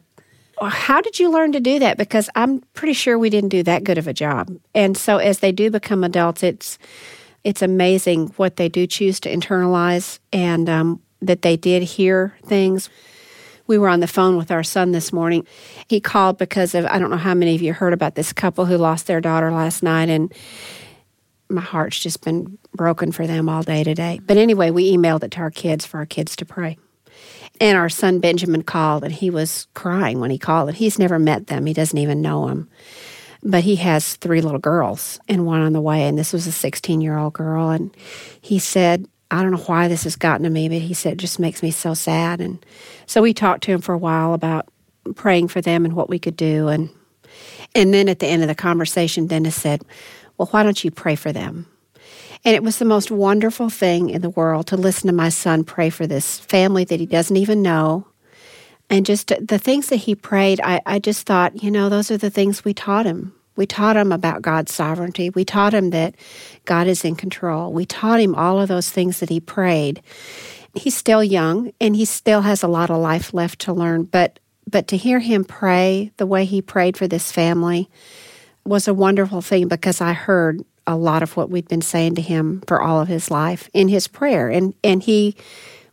well, 0.59 0.71
how 0.71 0.99
did 0.99 1.19
you 1.19 1.29
learn 1.29 1.51
to 1.51 1.59
do 1.59 1.77
that? 1.77 1.99
Because 1.99 2.27
I'm 2.33 2.61
pretty 2.73 2.93
sure 2.93 3.19
we 3.19 3.29
didn't 3.29 3.49
do 3.49 3.61
that 3.61 3.83
good 3.83 3.99
of 3.99 4.07
a 4.07 4.13
job. 4.13 4.51
And 4.73 4.97
so 4.97 5.17
as 5.17 5.39
they 5.39 5.51
do 5.51 5.69
become 5.69 6.03
adults, 6.03 6.41
it's 6.41 6.79
it's 7.43 7.61
amazing 7.61 8.33
what 8.37 8.55
they 8.55 8.67
do 8.67 8.87
choose 8.87 9.19
to 9.19 9.31
internalize 9.31 10.17
and 10.33 10.67
um, 10.67 11.03
that 11.21 11.43
they 11.43 11.55
did 11.55 11.83
hear 11.83 12.35
things. 12.45 12.89
We 13.67 13.77
were 13.77 13.89
on 13.89 13.99
the 13.99 14.07
phone 14.07 14.37
with 14.37 14.49
our 14.49 14.63
son 14.63 14.91
this 14.91 15.13
morning. 15.13 15.45
He 15.87 15.99
called 15.99 16.39
because 16.39 16.73
of 16.73 16.87
I 16.87 16.97
don't 16.97 17.11
know 17.11 17.17
how 17.17 17.35
many 17.35 17.53
of 17.53 17.61
you 17.61 17.73
heard 17.73 17.93
about 17.93 18.15
this 18.15 18.33
couple 18.33 18.65
who 18.65 18.75
lost 18.75 19.05
their 19.05 19.21
daughter 19.21 19.51
last 19.51 19.83
night 19.83 20.09
and 20.09 20.33
my 21.55 21.61
heart's 21.61 21.99
just 21.99 22.23
been 22.23 22.57
broken 22.73 23.11
for 23.11 23.25
them 23.25 23.49
all 23.49 23.63
day 23.63 23.83
today. 23.83 24.19
But 24.25 24.37
anyway, 24.37 24.71
we 24.71 24.91
emailed 24.91 25.23
it 25.23 25.31
to 25.31 25.39
our 25.39 25.51
kids 25.51 25.85
for 25.85 25.97
our 25.97 26.05
kids 26.05 26.35
to 26.37 26.45
pray. 26.45 26.77
And 27.61 27.77
our 27.77 27.89
son 27.89 28.19
Benjamin 28.19 28.63
called, 28.63 29.03
and 29.03 29.13
he 29.13 29.29
was 29.29 29.67
crying 29.73 30.19
when 30.19 30.31
he 30.31 30.37
called. 30.37 30.69
And 30.69 30.77
he's 30.77 30.99
never 30.99 31.17
met 31.17 31.47
them; 31.47 31.65
he 31.65 31.73
doesn't 31.73 31.97
even 31.97 32.21
know 32.21 32.47
them. 32.47 32.69
But 33.43 33.63
he 33.63 33.77
has 33.77 34.15
three 34.15 34.41
little 34.41 34.59
girls 34.59 35.19
and 35.27 35.45
one 35.45 35.61
on 35.61 35.73
the 35.73 35.81
way. 35.81 36.07
And 36.07 36.17
this 36.17 36.33
was 36.33 36.47
a 36.47 36.51
16 36.51 36.99
year 36.99 37.17
old 37.17 37.33
girl. 37.33 37.69
And 37.69 37.95
he 38.41 38.59
said, 38.59 39.07
I 39.31 39.41
don't 39.41 39.51
know 39.51 39.57
why 39.57 39.87
this 39.87 40.03
has 40.03 40.15
gotten 40.15 40.43
to 40.43 40.49
me, 40.49 40.67
but 40.67 40.79
he 40.79 40.93
said 40.93 41.13
it 41.13 41.19
just 41.19 41.39
makes 41.39 41.63
me 41.63 41.71
so 41.71 41.93
sad. 41.93 42.41
And 42.41 42.63
so 43.05 43.21
we 43.21 43.33
talked 43.33 43.63
to 43.63 43.71
him 43.71 43.81
for 43.81 43.93
a 43.93 43.99
while 43.99 44.33
about 44.33 44.67
praying 45.15 45.47
for 45.47 45.61
them 45.61 45.85
and 45.85 45.93
what 45.93 46.09
we 46.09 46.19
could 46.19 46.35
do. 46.35 46.67
And 46.67 46.89
and 47.75 47.93
then 47.93 48.07
at 48.07 48.19
the 48.19 48.27
end 48.27 48.41
of 48.41 48.47
the 48.47 48.55
conversation, 48.55 49.27
Dennis 49.27 49.55
said, 49.55 49.83
Well, 50.37 50.47
why 50.51 50.63
don't 50.63 50.83
you 50.83 50.91
pray 50.91 51.15
for 51.15 51.31
them? 51.31 51.67
And 52.43 52.55
it 52.55 52.63
was 52.63 52.77
the 52.77 52.85
most 52.85 53.09
wonderful 53.09 53.69
thing 53.69 54.09
in 54.09 54.21
the 54.21 54.29
world 54.29 54.67
to 54.67 54.77
listen 54.77 55.07
to 55.07 55.13
my 55.13 55.29
son 55.29 55.63
pray 55.63 55.89
for 55.89 56.05
this 56.05 56.39
family 56.39 56.83
that 56.85 56.99
he 56.99 57.07
doesn't 57.07 57.37
even 57.37 57.61
know. 57.61 58.07
And 58.87 59.05
just 59.05 59.33
the 59.41 59.57
things 59.57 59.89
that 59.89 59.95
he 59.97 60.13
prayed, 60.13 60.61
I, 60.63 60.79
I 60.85 60.99
just 60.99 61.25
thought, 61.25 61.63
you 61.63 61.71
know, 61.71 61.89
those 61.89 62.11
are 62.11 62.17
the 62.17 62.29
things 62.29 62.63
we 62.63 62.73
taught 62.73 63.07
him. 63.07 63.33
We 63.55 63.65
taught 63.65 63.97
him 63.97 64.11
about 64.11 64.43
God's 64.43 64.73
sovereignty. 64.73 65.31
We 65.31 65.43
taught 65.43 65.73
him 65.73 65.89
that 65.89 66.15
God 66.65 66.87
is 66.87 67.03
in 67.03 67.15
control. 67.15 67.73
We 67.73 67.85
taught 67.85 68.19
him 68.19 68.35
all 68.35 68.61
of 68.61 68.67
those 68.67 68.89
things 68.89 69.21
that 69.21 69.29
he 69.29 69.39
prayed. 69.39 70.03
He's 70.75 70.95
still 70.95 71.23
young 71.23 71.71
and 71.79 71.95
he 71.95 72.05
still 72.05 72.41
has 72.41 72.61
a 72.61 72.67
lot 72.67 72.91
of 72.91 72.97
life 72.97 73.33
left 73.33 73.59
to 73.61 73.73
learn, 73.73 74.03
but 74.03 74.39
but 74.67 74.87
to 74.87 74.97
hear 74.97 75.19
him 75.19 75.45
pray 75.45 76.11
the 76.17 76.25
way 76.25 76.43
he 76.43 76.61
prayed 76.61 76.97
for 76.97 77.07
this 77.07 77.31
family 77.31 77.87
was 78.65 78.87
a 78.87 78.93
wonderful 78.93 79.41
thing 79.41 79.67
because 79.67 80.01
I 80.01 80.13
heard 80.13 80.63
a 80.87 80.95
lot 80.95 81.23
of 81.23 81.35
what 81.37 81.49
we'd 81.49 81.67
been 81.67 81.81
saying 81.81 82.15
to 82.15 82.21
him 82.21 82.61
for 82.67 82.81
all 82.81 82.99
of 82.99 83.07
his 83.07 83.31
life 83.31 83.69
in 83.73 83.87
his 83.87 84.07
prayer. 84.07 84.49
And, 84.49 84.73
and 84.83 85.01
he 85.01 85.35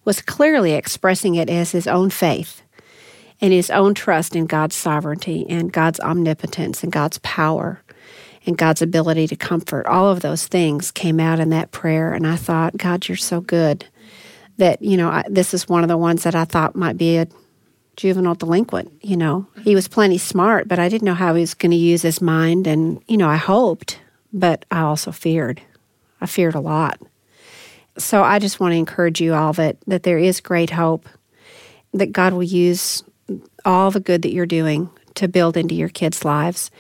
was 0.05 0.21
clearly 0.21 0.73
expressing 0.73 1.35
it 1.35 1.49
as 1.49 1.73
his 1.73 1.87
own 1.87 2.11
faith 2.11 2.63
and 3.41 3.53
his 3.53 3.71
own 3.71 3.95
trust 3.95 4.37
in 4.37 4.47
God's 4.47 4.77
sovereignty 4.77 5.47
and 5.49 5.73
God's 5.73 6.01
omnipotence 6.01 6.83
and 6.83 6.93
God's 6.93 7.19
power 7.19 7.83
and 8.47 8.59
God's 8.59 8.83
ability 8.83 9.29
to 9.29 9.37
comfort. 9.37 9.87
All 9.87 10.09
of 10.11 10.21
those 10.21 10.47
things 10.47 10.91
came 10.91 11.21
out 11.21 11.41
in 11.41 11.51
that 11.51 11.71
prayer. 11.71 12.13
And 12.13 12.27
I 12.27 12.37
thought, 12.37 12.77
God, 12.77 13.09
you're 13.09 13.17
so 13.17 13.41
good 13.41 13.87
that, 14.57 14.83
you 14.83 14.97
know, 14.97 15.09
I, 15.09 15.25
this 15.29 15.55
is 15.55 15.69
one 15.69 15.83
of 15.83 15.89
the 15.89 15.97
ones 15.97 16.25
that 16.25 16.35
I 16.35 16.45
thought 16.45 16.77
might 16.77 16.97
be 16.97 17.19
a 17.19 17.27
juvenile 17.97 18.35
delinquent. 18.35 18.93
You 19.03 19.17
know, 19.17 19.47
he 19.63 19.75
was 19.75 19.89
plenty 19.89 20.19
smart, 20.19 20.69
but 20.69 20.79
I 20.79 20.89
didn't 20.89 21.07
know 21.07 21.15
how 21.15 21.35
he 21.35 21.41
was 21.41 21.55
going 21.55 21.73
to 21.73 21.77
use 21.77 22.03
his 22.03 22.21
mind. 22.21 22.67
And, 22.67 23.03
you 23.07 23.17
know, 23.17 23.29
I 23.29 23.37
hoped 23.37 23.99
but 24.33 24.65
I 24.71 24.81
also 24.81 25.13
feared. 25.13 25.61
I 26.21 26.27
feared 26.27 26.55
a 26.55 26.61
lot. 26.61 27.01
So 27.99 28.23
I 28.23 28.39
just 28.39 28.59
want 28.59 28.73
to 28.73 28.77
encourage 28.77 29.21
you 29.21 29.35
all 29.35 29.53
that, 29.55 29.77
that 29.87 30.05
there 30.05 30.19
is 30.19 30.41
great 30.41 30.71
hope, 30.71 31.09
that 31.93 32.13
God 32.13 32.33
will 32.33 32.43
use 32.43 33.03
all 33.65 33.91
the 33.91 34.01
good 34.01 34.23
that 34.23 34.33
you're 34.33 34.47
doing 34.47 34.89
to 35.17 35.29
build 35.29 35.57
into 35.57 35.75
your 35.75 35.91
kids' 35.91 36.25
lives. 36.25 36.71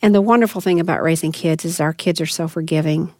And 0.00 0.14
the 0.14 0.22
wonderful 0.22 0.60
thing 0.60 0.80
about 0.80 1.02
raising 1.02 1.32
kids 1.32 1.64
is 1.64 1.80
our 1.80 1.92
kids 1.92 2.20
are 2.20 2.26
so 2.26 2.48
forgiving. 2.48 3.12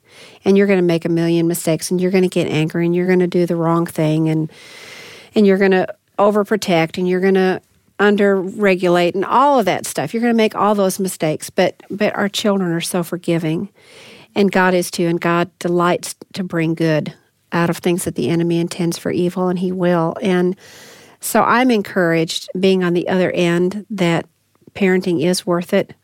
And 0.45 0.57
you're 0.57 0.67
going 0.67 0.79
to 0.79 0.83
make 0.83 1.05
a 1.05 1.11
million 1.11 1.47
mistakes 1.47 1.91
and 1.91 2.01
you're 2.01 2.11
going 2.11 2.23
to 2.23 2.29
get 2.29 2.49
angry 2.49 2.87
and 2.87 2.95
you're 2.95 3.07
going 3.07 3.19
to 3.19 3.27
do 3.27 3.47
the 3.47 3.57
wrong 3.57 3.87
thing 3.87 4.29
and 4.29 4.51
and 5.35 5.45
you're 5.45 5.59
going 5.59 5.73
to 5.73 5.93
overprotect 6.19 6.99
and 6.99 7.09
you're 7.09 7.21
going 7.21 7.35
to 7.35 7.61
under 7.99 8.41
regulate 8.41 9.15
and 9.15 9.25
all 9.25 9.59
of 9.59 9.67
that 9.67 9.87
stuff. 9.87 10.13
You're 10.13 10.21
going 10.21 10.33
to 10.33 10.37
make 10.37 10.55
all 10.55 10.75
those 10.75 10.99
mistakes, 10.99 11.51
but 11.51 11.81
but 11.91 12.15
our 12.17 12.29
children 12.29 12.73
are 12.73 12.81
so 12.81 13.03
forgiving, 13.03 13.69
and 14.35 14.51
God 14.51 14.75
is 14.75 14.91
too. 14.91 15.07
And 15.07 15.21
God 15.21 15.51
delights 15.59 16.15
to 16.33 16.45
bring 16.45 16.75
good 16.75 17.15
out 17.53 17.71
of 17.71 17.79
things 17.79 18.05
that 18.05 18.17
the 18.17 18.29
enemy 18.29 18.59
intends 18.59 18.99
for 18.99 19.11
evil, 19.11 19.49
and 19.49 19.59
He 19.59 19.71
will. 19.71 20.17
And 20.21 20.57
so 21.21 21.43
I'm 21.43 21.71
encouraged, 21.71 22.49
being 22.59 22.83
on 22.83 22.95
the 22.95 23.09
other 23.09 23.31
end, 23.31 23.87
that 23.91 24.27
parenting 24.75 25.25
is 25.25 25.47
worth 25.47 25.73
it. 25.73 25.95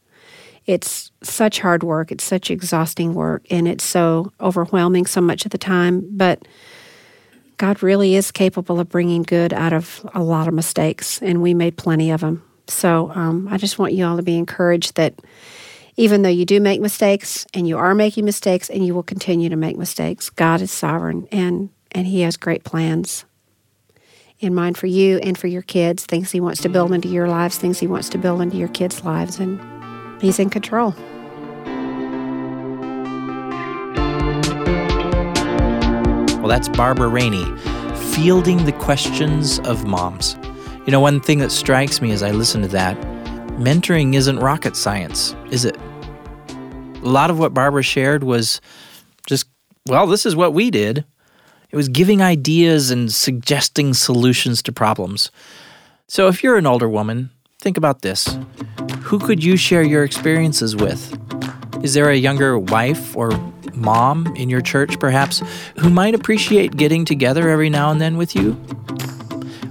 It's 0.67 1.11
such 1.23 1.59
hard 1.59 1.83
work. 1.83 2.13
It's 2.13 2.25
such 2.25 2.51
exhausting 2.51 3.15
work, 3.15 3.45
and 3.51 3.67
it's 3.67 3.85
so 3.85 4.33
overwhelming 4.41 5.07
so 5.07 5.21
much 5.21 5.45
of 5.45 5.51
the 5.51 5.59
time, 5.59 6.07
but 6.13 6.47
God 7.61 7.83
really 7.83 8.15
is 8.15 8.31
capable 8.31 8.81
of 8.81 8.89
bringing 8.89 9.23
good 9.23 9.53
out 9.53 9.75
of 9.75 10.09
a 10.15 10.23
lot 10.23 10.49
of 10.49 10.55
mistakes, 10.55 11.21
and 11.21 11.43
we 11.43 11.53
made 11.53 11.77
plenty 11.77 12.11
of 12.11 12.23
them. 12.23 12.43
So 12.69 13.13
um, 13.15 13.49
I 13.51 13.59
just 13.59 13.79
want 13.79 13.93
you 13.93 14.07
all 14.07 14.17
to 14.17 14.23
be 14.23 14.39
encouraged 14.39 14.95
that 14.95 15.21
even 15.95 16.23
though 16.23 16.31
you 16.31 16.47
do 16.47 16.59
make 16.59 16.81
mistakes 16.81 17.47
and 17.53 17.69
you 17.69 17.77
are 17.77 17.95
making 17.95 18.25
mistakes 18.25 18.71
and 18.71 18.87
you 18.87 18.95
will 18.95 19.03
continue 19.03 19.51
to 19.51 19.57
make 19.57 19.77
mistakes, 19.77 20.31
God 20.31 20.63
is 20.63 20.73
sovereign 20.73 21.29
and, 21.31 21.69
and 21.93 22.07
He 22.07 22.23
has 22.23 22.39
great 22.39 22.65
plans 22.65 23.27
in 24.39 24.55
mind 24.55 24.79
for 24.79 24.87
you 24.87 25.19
and 25.19 25.37
for 25.37 25.47
your 25.47 25.61
kids, 25.61 26.07
things 26.07 26.31
He 26.31 26.41
wants 26.41 26.63
to 26.63 26.71
build 26.71 26.95
into 26.95 27.09
your 27.09 27.29
lives, 27.29 27.59
things 27.59 27.79
He 27.79 27.87
wants 27.87 28.09
to 28.09 28.17
build 28.17 28.41
into 28.41 28.57
your 28.57 28.69
kids' 28.69 29.05
lives, 29.05 29.39
and 29.39 29.61
He's 30.23 30.39
in 30.39 30.49
control. 30.49 30.95
That's 36.51 36.69
Barbara 36.69 37.07
Rainey, 37.07 37.45
fielding 38.13 38.65
the 38.65 38.73
questions 38.73 39.61
of 39.61 39.87
moms. 39.87 40.37
You 40.85 40.91
know, 40.91 40.99
one 40.99 41.21
thing 41.21 41.39
that 41.39 41.53
strikes 41.53 42.03
me 42.03 42.11
as 42.11 42.25
I 42.25 42.33
listen 42.33 42.63
to 42.63 42.69
that 42.69 43.01
mentoring 43.61 44.15
isn't 44.15 44.41
rocket 44.41 44.75
science, 44.75 45.37
is 45.51 45.65
it? 45.65 45.77
A 47.03 47.09
lot 47.09 47.31
of 47.31 47.39
what 47.39 47.55
Barbara 47.55 47.85
shared 47.85 48.25
was 48.25 48.61
just, 49.27 49.47
well, 49.87 50.09
this 50.09 50.27
is 50.27 50.35
what 50.35 50.53
we 50.53 50.73
did. 50.73 51.05
It 51.71 51.77
was 51.77 51.89
giving 51.89 52.21
ideas 52.21 52.91
and 52.91 53.13
suggesting 53.13 53.95
solutions 53.95 54.61
to 54.63 54.73
problems. 54.73 55.31
So 56.09 56.27
if 56.27 56.43
you're 56.43 56.57
an 56.57 56.67
older 56.67 56.89
woman, 56.89 57.31
think 57.61 57.77
about 57.77 58.03
this. 58.03 58.39
Who 59.03 59.21
could 59.21 59.45
you 59.45 59.57
share 59.57 59.83
your 59.83 60.03
experiences 60.03 60.75
with? 60.75 61.17
Is 61.85 61.95
there 61.95 62.11
a 62.11 62.17
younger 62.17 62.59
wife 62.59 63.17
or 63.17 63.31
mom 63.81 64.27
in 64.37 64.49
your 64.51 64.61
church, 64.61 64.99
perhaps, 65.01 65.43
who 65.79 65.91
might 65.91 66.15
appreciate 66.15 66.77
getting 66.77 67.05
together 67.05 67.49
every 67.49 67.71
now 67.71 67.91
and 67.91 68.01
then 68.01 68.17
with 68.17 68.37
you? 68.37 68.57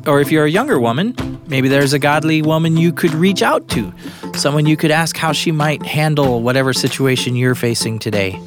Or 0.08 0.20
if 0.20 0.32
you're 0.32 0.46
a 0.46 0.50
younger 0.50 0.80
woman, 0.80 1.16
maybe 1.48 1.68
there's 1.68 1.94
a 1.94 2.00
godly 2.00 2.42
woman 2.42 2.78
you 2.78 2.92
could 2.92 3.14
reach 3.14 3.42
out 3.42 3.68
to, 3.70 3.94
someone 4.34 4.66
you 4.66 4.76
could 4.76 4.92
ask 4.92 5.16
how 5.16 5.32
she 5.32 5.52
might 5.52 5.86
handle 5.86 6.42
whatever 6.42 6.74
situation 6.74 7.36
you're 7.36 7.56
facing 7.56 8.00
today. 8.00 8.42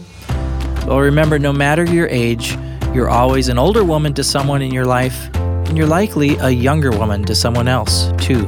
Well, 0.86 0.98
remember, 0.98 1.38
no 1.38 1.52
matter 1.52 1.84
your 1.84 2.08
age, 2.08 2.58
you're 2.92 3.08
always 3.08 3.48
an 3.48 3.58
older 3.58 3.84
woman 3.84 4.12
to 4.14 4.24
someone 4.24 4.62
in 4.62 4.72
your 4.72 4.84
life, 4.84 5.32
and 5.34 5.78
you're 5.78 5.86
likely 5.86 6.36
a 6.38 6.50
younger 6.50 6.90
woman 6.90 7.24
to 7.24 7.34
someone 7.34 7.68
else, 7.68 8.10
too. 8.18 8.44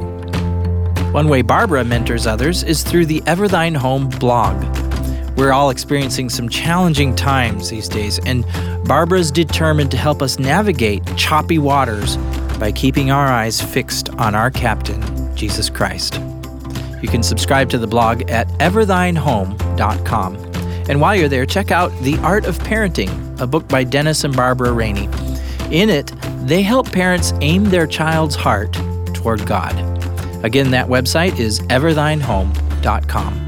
One 1.12 1.28
way 1.28 1.42
Barbara 1.42 1.84
mentors 1.84 2.26
others 2.26 2.64
is 2.64 2.82
through 2.82 3.06
the 3.06 3.22
Ever 3.26 3.46
Thine 3.46 3.76
Home 3.76 4.08
blog. 4.08 4.83
We're 5.36 5.52
all 5.52 5.70
experiencing 5.70 6.28
some 6.28 6.48
challenging 6.48 7.16
times 7.16 7.70
these 7.70 7.88
days, 7.88 8.20
and 8.24 8.44
Barbara's 8.86 9.30
determined 9.30 9.90
to 9.90 9.96
help 9.96 10.22
us 10.22 10.38
navigate 10.38 11.02
choppy 11.16 11.58
waters 11.58 12.16
by 12.58 12.70
keeping 12.72 13.10
our 13.10 13.26
eyes 13.26 13.60
fixed 13.60 14.10
on 14.10 14.34
our 14.34 14.50
captain, 14.50 15.36
Jesus 15.36 15.68
Christ. 15.68 16.20
You 17.02 17.08
can 17.08 17.22
subscribe 17.22 17.68
to 17.70 17.78
the 17.78 17.86
blog 17.86 18.30
at 18.30 18.48
everthinehome.com. 18.60 20.36
And 20.88 21.00
while 21.00 21.16
you're 21.16 21.28
there, 21.28 21.46
check 21.46 21.70
out 21.70 21.92
The 22.02 22.16
Art 22.18 22.44
of 22.46 22.58
Parenting, 22.58 23.40
a 23.40 23.46
book 23.46 23.66
by 23.68 23.84
Dennis 23.84 24.24
and 24.24 24.34
Barbara 24.36 24.72
Rainey. 24.72 25.08
In 25.70 25.90
it, 25.90 26.12
they 26.46 26.62
help 26.62 26.90
parents 26.92 27.32
aim 27.40 27.64
their 27.64 27.86
child's 27.86 28.34
heart 28.34 28.72
toward 29.14 29.46
God. 29.46 29.74
Again, 30.44 30.70
that 30.70 30.86
website 30.88 31.38
is 31.38 31.60
everthinehome.com. 31.60 33.43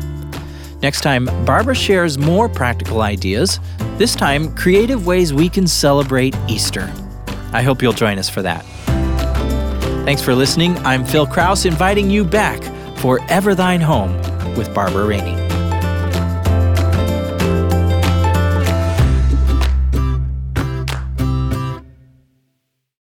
Next 0.87 1.01
time, 1.01 1.25
Barbara 1.45 1.75
shares 1.75 2.17
more 2.17 2.49
practical 2.49 3.03
ideas, 3.03 3.59
this 3.97 4.15
time, 4.15 4.55
creative 4.55 5.05
ways 5.05 5.35
we 5.35 5.49
can 5.49 5.67
celebrate 5.67 6.37
Easter. 6.47 6.93
I 7.53 7.63
hope 7.63 7.83
you'll 7.83 7.93
join 7.93 8.21
us 8.21 8.29
for 8.29 8.41
that. 8.43 8.65
Thanks 10.05 10.23
for 10.23 10.33
listening. 10.33 10.79
I'm 10.87 11.05
Phil 11.05 11.27
Kraus, 11.27 11.65
inviting 11.65 12.09
you 12.09 12.25
back 12.25 12.63
for 12.99 13.19
Ever 13.29 13.53
Thine 13.57 13.81
Home 13.81 14.17
with 14.55 14.73
Barbara 14.73 15.07
Rainey. 15.07 15.46